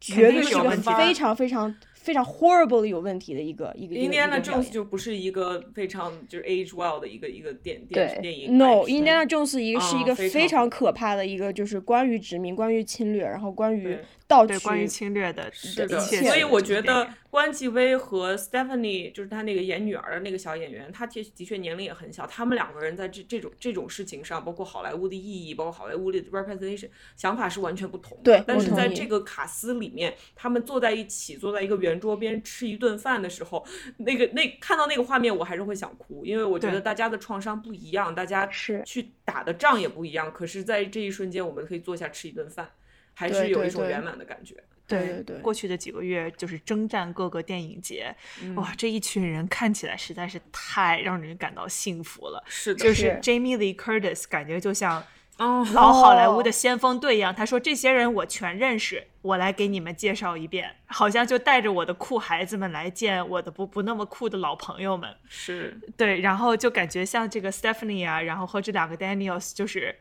[0.00, 1.74] 绝对是个非常非常。
[2.02, 3.94] 非常 horrible 有问题的一个一个。
[3.94, 8.58] Indiana Jones 就不是一个非常就是 age well 的一个一个电电电影。
[8.58, 13.96] No，Indiana Jones 一个是一个非常可怕的一个，就是关于殖民、关于侵略，然后关于
[14.32, 16.22] 盗取、关于侵略的一切。
[16.22, 22.26] 所以我觉得关继威和 Stephanie 就是他那个演女儿的那个小演员，他的的确年龄也很小。
[22.26, 28.22] 他们两个人在这这种这种事情上，包括好莱坞的意义，包括好莱坞的 representation，想法是完全不同的。
[28.24, 33.64] 对，但是在这个卡司里面，他们坐在一起，坐在一个圆桌边吃一顿饭的时候，
[33.98, 40.32] 那个那看到那个画面，我还是会想哭，因为我觉得大家的创伤不一样，大家是去打的仗也不一样。
[40.32, 42.70] 可是，在这一瞬间，我们可以坐下吃一顿饭，
[43.14, 44.56] 还是有一种圆满的感觉。
[44.84, 48.14] 对对对，过去的几个月就是征战各个电影节，
[48.56, 52.42] 哇，这一群人看起来实在是太让人感到幸福了。
[52.46, 55.02] 是的，就是 Jamie Lee Curtis，感觉就像
[55.38, 57.34] 老好莱坞的先锋队一样。
[57.34, 65.16] 他说：“这些人我全认识，我来给你们介绍一遍。”好像就带着我的酷孩子们来见我的不不那么酷的老朋友们。
[65.26, 69.96] 是对，然后就感觉像这个 Stephanie 啊，然后和这两个 Daniels 就是。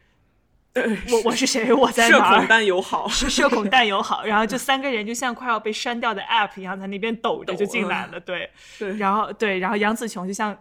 [1.11, 1.73] 我我是谁？
[1.73, 2.17] 我在哪？
[2.17, 4.23] 社恐但友好，是社恐但友好。
[4.23, 8.19] 然后就三个人就像快要被删掉的 App 一样，在那边抖着就进来了。
[8.19, 8.49] 对
[8.79, 10.57] 对，然后对，然后杨紫琼就像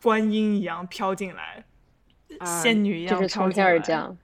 [0.00, 1.64] 观音一样飘进来，
[2.62, 4.16] 仙女一样，就是从天而降。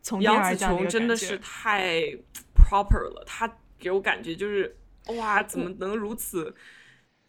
[0.00, 2.00] 从天而降，杨紫琼真的是太
[2.56, 3.48] proper 了，她
[3.78, 4.74] 给我感觉就是
[5.18, 6.54] 哇，怎么能如此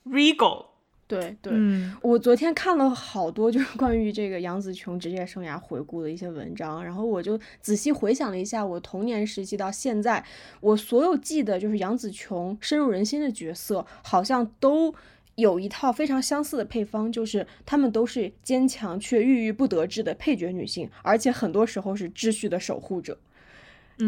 [0.05, 0.67] regal？
[1.13, 1.53] 对对，
[2.01, 10.23] 我昨天看了好多就是 关于这个杨紫琼职业生涯回顾的一些文章，然后我就仔细回想了一下我童年时期到现在，
[10.61, 14.93] 我所有记得就是杨紫琼深入人心的角色，好像都
[15.35, 23.17] 有一套非常相似的配方，就是她们都是坚强却郁郁不得志的配角女性，而且很多时候是秩序的守护者。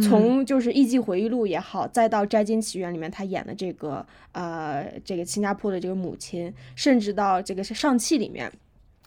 [0.02, 8.52] 从就是《艺伎回忆录》也好，再到《摘金奇缘》里面他演的这个呃这个新加坡的这个母亲，甚至到这个是上汽里面，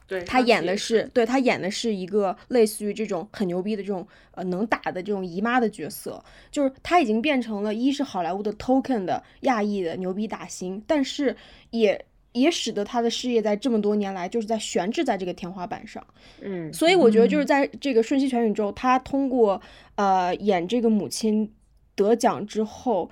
[0.07, 11.37] 对他演的是对他演的是一个类似于这种很牛逼的这种呃能打的这种姨妈的角色，就是他已经变成了一是好莱坞的 token 的亚裔的牛逼打星，但是
[11.71, 12.05] 也。
[12.33, 16.07] 也使得他的事业在这么多年来就是在悬置在这个天花板上，
[16.41, 19.61] 嗯，所以我觉得就是在这个《瞬息全宇宙》，他通过
[19.97, 21.53] 呃演这个母亲
[21.95, 23.11] 得奖之后，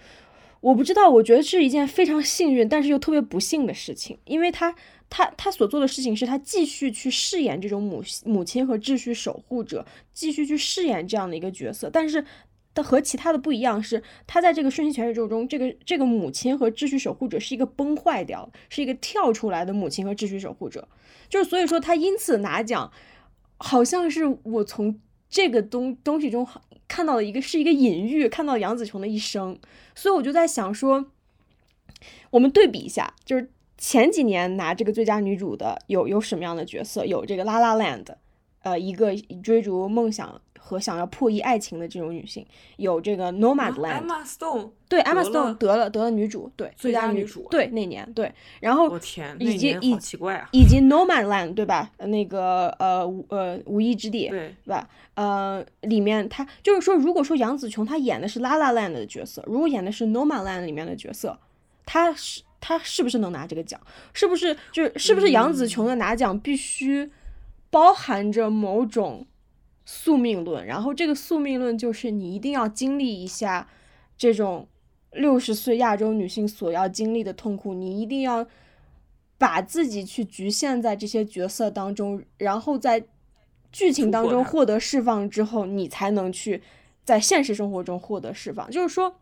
[0.61, 4.75] 我不知道，我觉得是一件非常幸运，但是又特别不幸的事情，因为他
[5.09, 12.25] 他他所做的事情是他继续去饰演这种母母亲和秩序守护者，继续去饰演这样的一个角色，但是。
[12.77, 20.87] 但和其他的不一样是，他在这个瞬息全宇宙中，这个这个母亲和秩序守护者是一个崩坏掉，是一个跳出来的母亲和秩序守护者，
[21.31, 22.93] 就是所以说他因此拿奖，
[23.57, 25.01] 好像是我从
[25.31, 26.47] 这个东东西中
[26.87, 29.59] 看到了一个是一个隐喻，看到杨紫琼的一生，
[29.95, 31.07] 所以我就在想说，
[32.33, 37.07] 我们对比一下，就是前几年拿这个最佳女主的有有什么样的角色？
[37.07, 38.05] 有这个《La La Land》，
[38.63, 40.43] 呃，一个追逐梦想。
[40.67, 42.45] 和想要破译爱情的这种女性，
[42.77, 44.05] 有这个 Nomadland。
[44.25, 48.33] Stone 对 Emma Stone 得了得了女主，对最佳女主，对那年对。
[48.59, 51.93] 然后我天，以及以奇怪啊，以及 Nomadland 对吧？
[51.99, 54.89] 那个呃呃无依之地对对吧？
[55.15, 61.39] 呃里面她就是说，如果说杨紫琼她演的是 La La Land 的角色，如果演的是 Nomadland 里面的角色，
[61.85, 63.81] 她是她是不是能拿这个奖？
[64.13, 67.09] 是不是就是是不是杨紫琼的拿奖必须
[67.71, 69.25] 包含着某种？
[69.89, 73.69] 宿命论，然后这个宿命论就是你一定要经历一下
[74.19, 74.67] 这种
[75.13, 78.45] 六十岁亚洲女性所要经历的痛苦，你一定要
[79.39, 83.07] 把自己去局限在这些角色当中，然后在
[83.71, 86.61] 剧情当中获得释放之后，你才能去
[87.05, 88.69] 在现实生活中获得释放。
[88.69, 89.21] 就是说，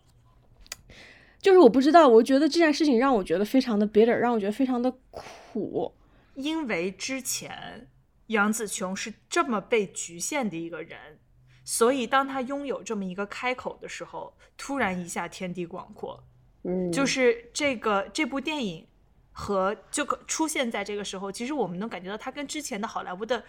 [1.43, 5.93] 就是我不知道，我觉得这件事情让我觉得非常的 bitter，让我觉得非常的苦，
[6.37, 7.87] 因为之前。
[8.29, 11.19] 杨紫琼是这么被局限的一个人，
[11.63, 16.25] 所以当她拥有这么一个开口的时候，突然一下天地广阔。
[16.63, 18.87] 嗯，就是这个这部电影
[19.31, 23.45] 和就出现在这个时候，其实我们能感觉到它跟之前的好莱坞的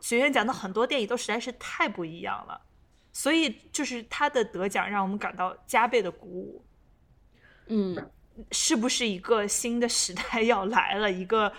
[0.00, 2.60] 学院奖的很多电影都实在是太不一样了。
[3.10, 6.64] 所以就是他的得奖让我们感到加倍的鼓舞。
[7.68, 8.10] 嗯，
[8.50, 11.10] 是不是一个新的时代要来了？
[11.10, 11.50] 一个。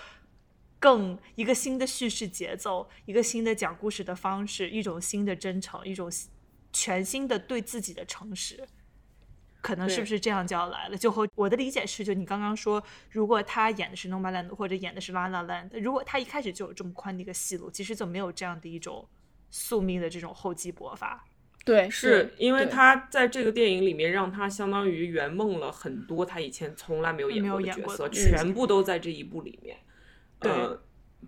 [0.80, 6.12] 更一个新的叙事节奏，一个新的讲故事的方式，一种新的真诚，一种
[6.72, 8.68] 全新的对自己的诚实，
[9.62, 10.98] 可能是不是这样就要来了？
[10.98, 19.08] 就和我的理解是，就你刚刚说，如果他演的是《Nomadland》或者演的是《La La Land》，如果他一开始就有这么宽的一个戏路，其实就没有这样的一种
[19.50, 21.26] 宿命的这种厚积薄发。
[21.64, 29.76] 对，是因为他在这个电影里面，让他相当于圆梦了很多他以前从来没有演过的角色，全部都在这一部里面。
[30.40, 30.52] 对，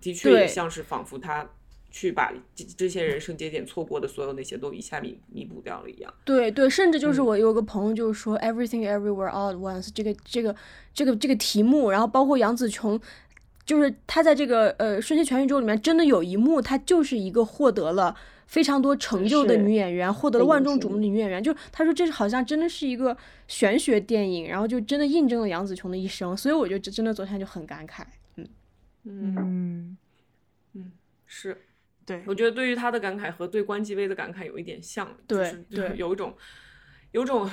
[0.00, 1.48] 的确也像是仿佛他
[1.90, 6.12] 去把这这些人生节点错过的所有那些都一下弥弥补掉了一样。
[6.24, 10.54] 对对，甚至就是嗯我有个朋友就是说、Everything Everywhere All at Once 这个这个
[10.92, 13.00] 这个这个题目，然后包括杨紫琼，
[13.64, 18.16] 就是她在这个呃《瞬息全宇宙》里面真的有一幕，她就是一个获得了。
[18.46, 23.14] 非常多成就的女演员，获得了万众瞩目的女演员，就她说这是好像真的是一个
[23.46, 28.02] 玄学电影，然后就真的印证了杨紫琼的一生，所以我就真真的昨天就很感慨，
[29.08, 29.96] 嗯，嗯，
[30.74, 30.92] 嗯，
[31.26, 31.66] 是，
[32.04, 35.96] 对，我觉得对于他的感慨和对关继威的感慨有一点像，对就是对。
[35.96, 36.36] 有一种
[37.12, 37.50] 有种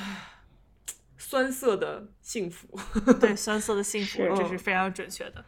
[1.18, 2.68] 酸涩的幸福。
[3.20, 5.44] 对，酸涩的幸福，这是非常准确的。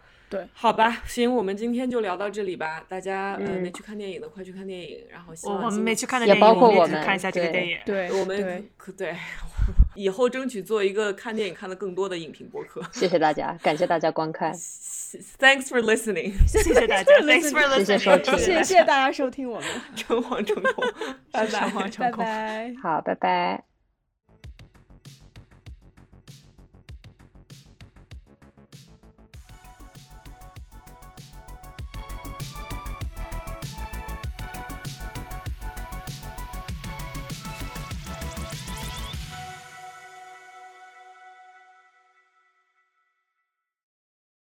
[0.53, 2.83] 好吧，行，我们今天就聊到这里吧。
[2.89, 5.05] 大家呃嗯没去看电影的，快去看电影。
[5.11, 7.77] 然后希我我们没去看的也电影，也包括我们去看一下这个电影。
[7.85, 9.15] 对，我们对可对，
[9.95, 12.81] 以后争取做一个看电影看的更多的影评播客。
[12.91, 20.83] 谢谢大家，感谢大家观看，Thanks for listening， 谢谢大家，Thanks for 谢谢 listening，收听谢谢大家收听我们， 诚惶诚恐，
[21.31, 21.89] 拜拜诚惶。
[21.89, 22.25] 诚拜恐。
[22.25, 22.73] 拜。
[22.81, 23.76] 好，拜拜。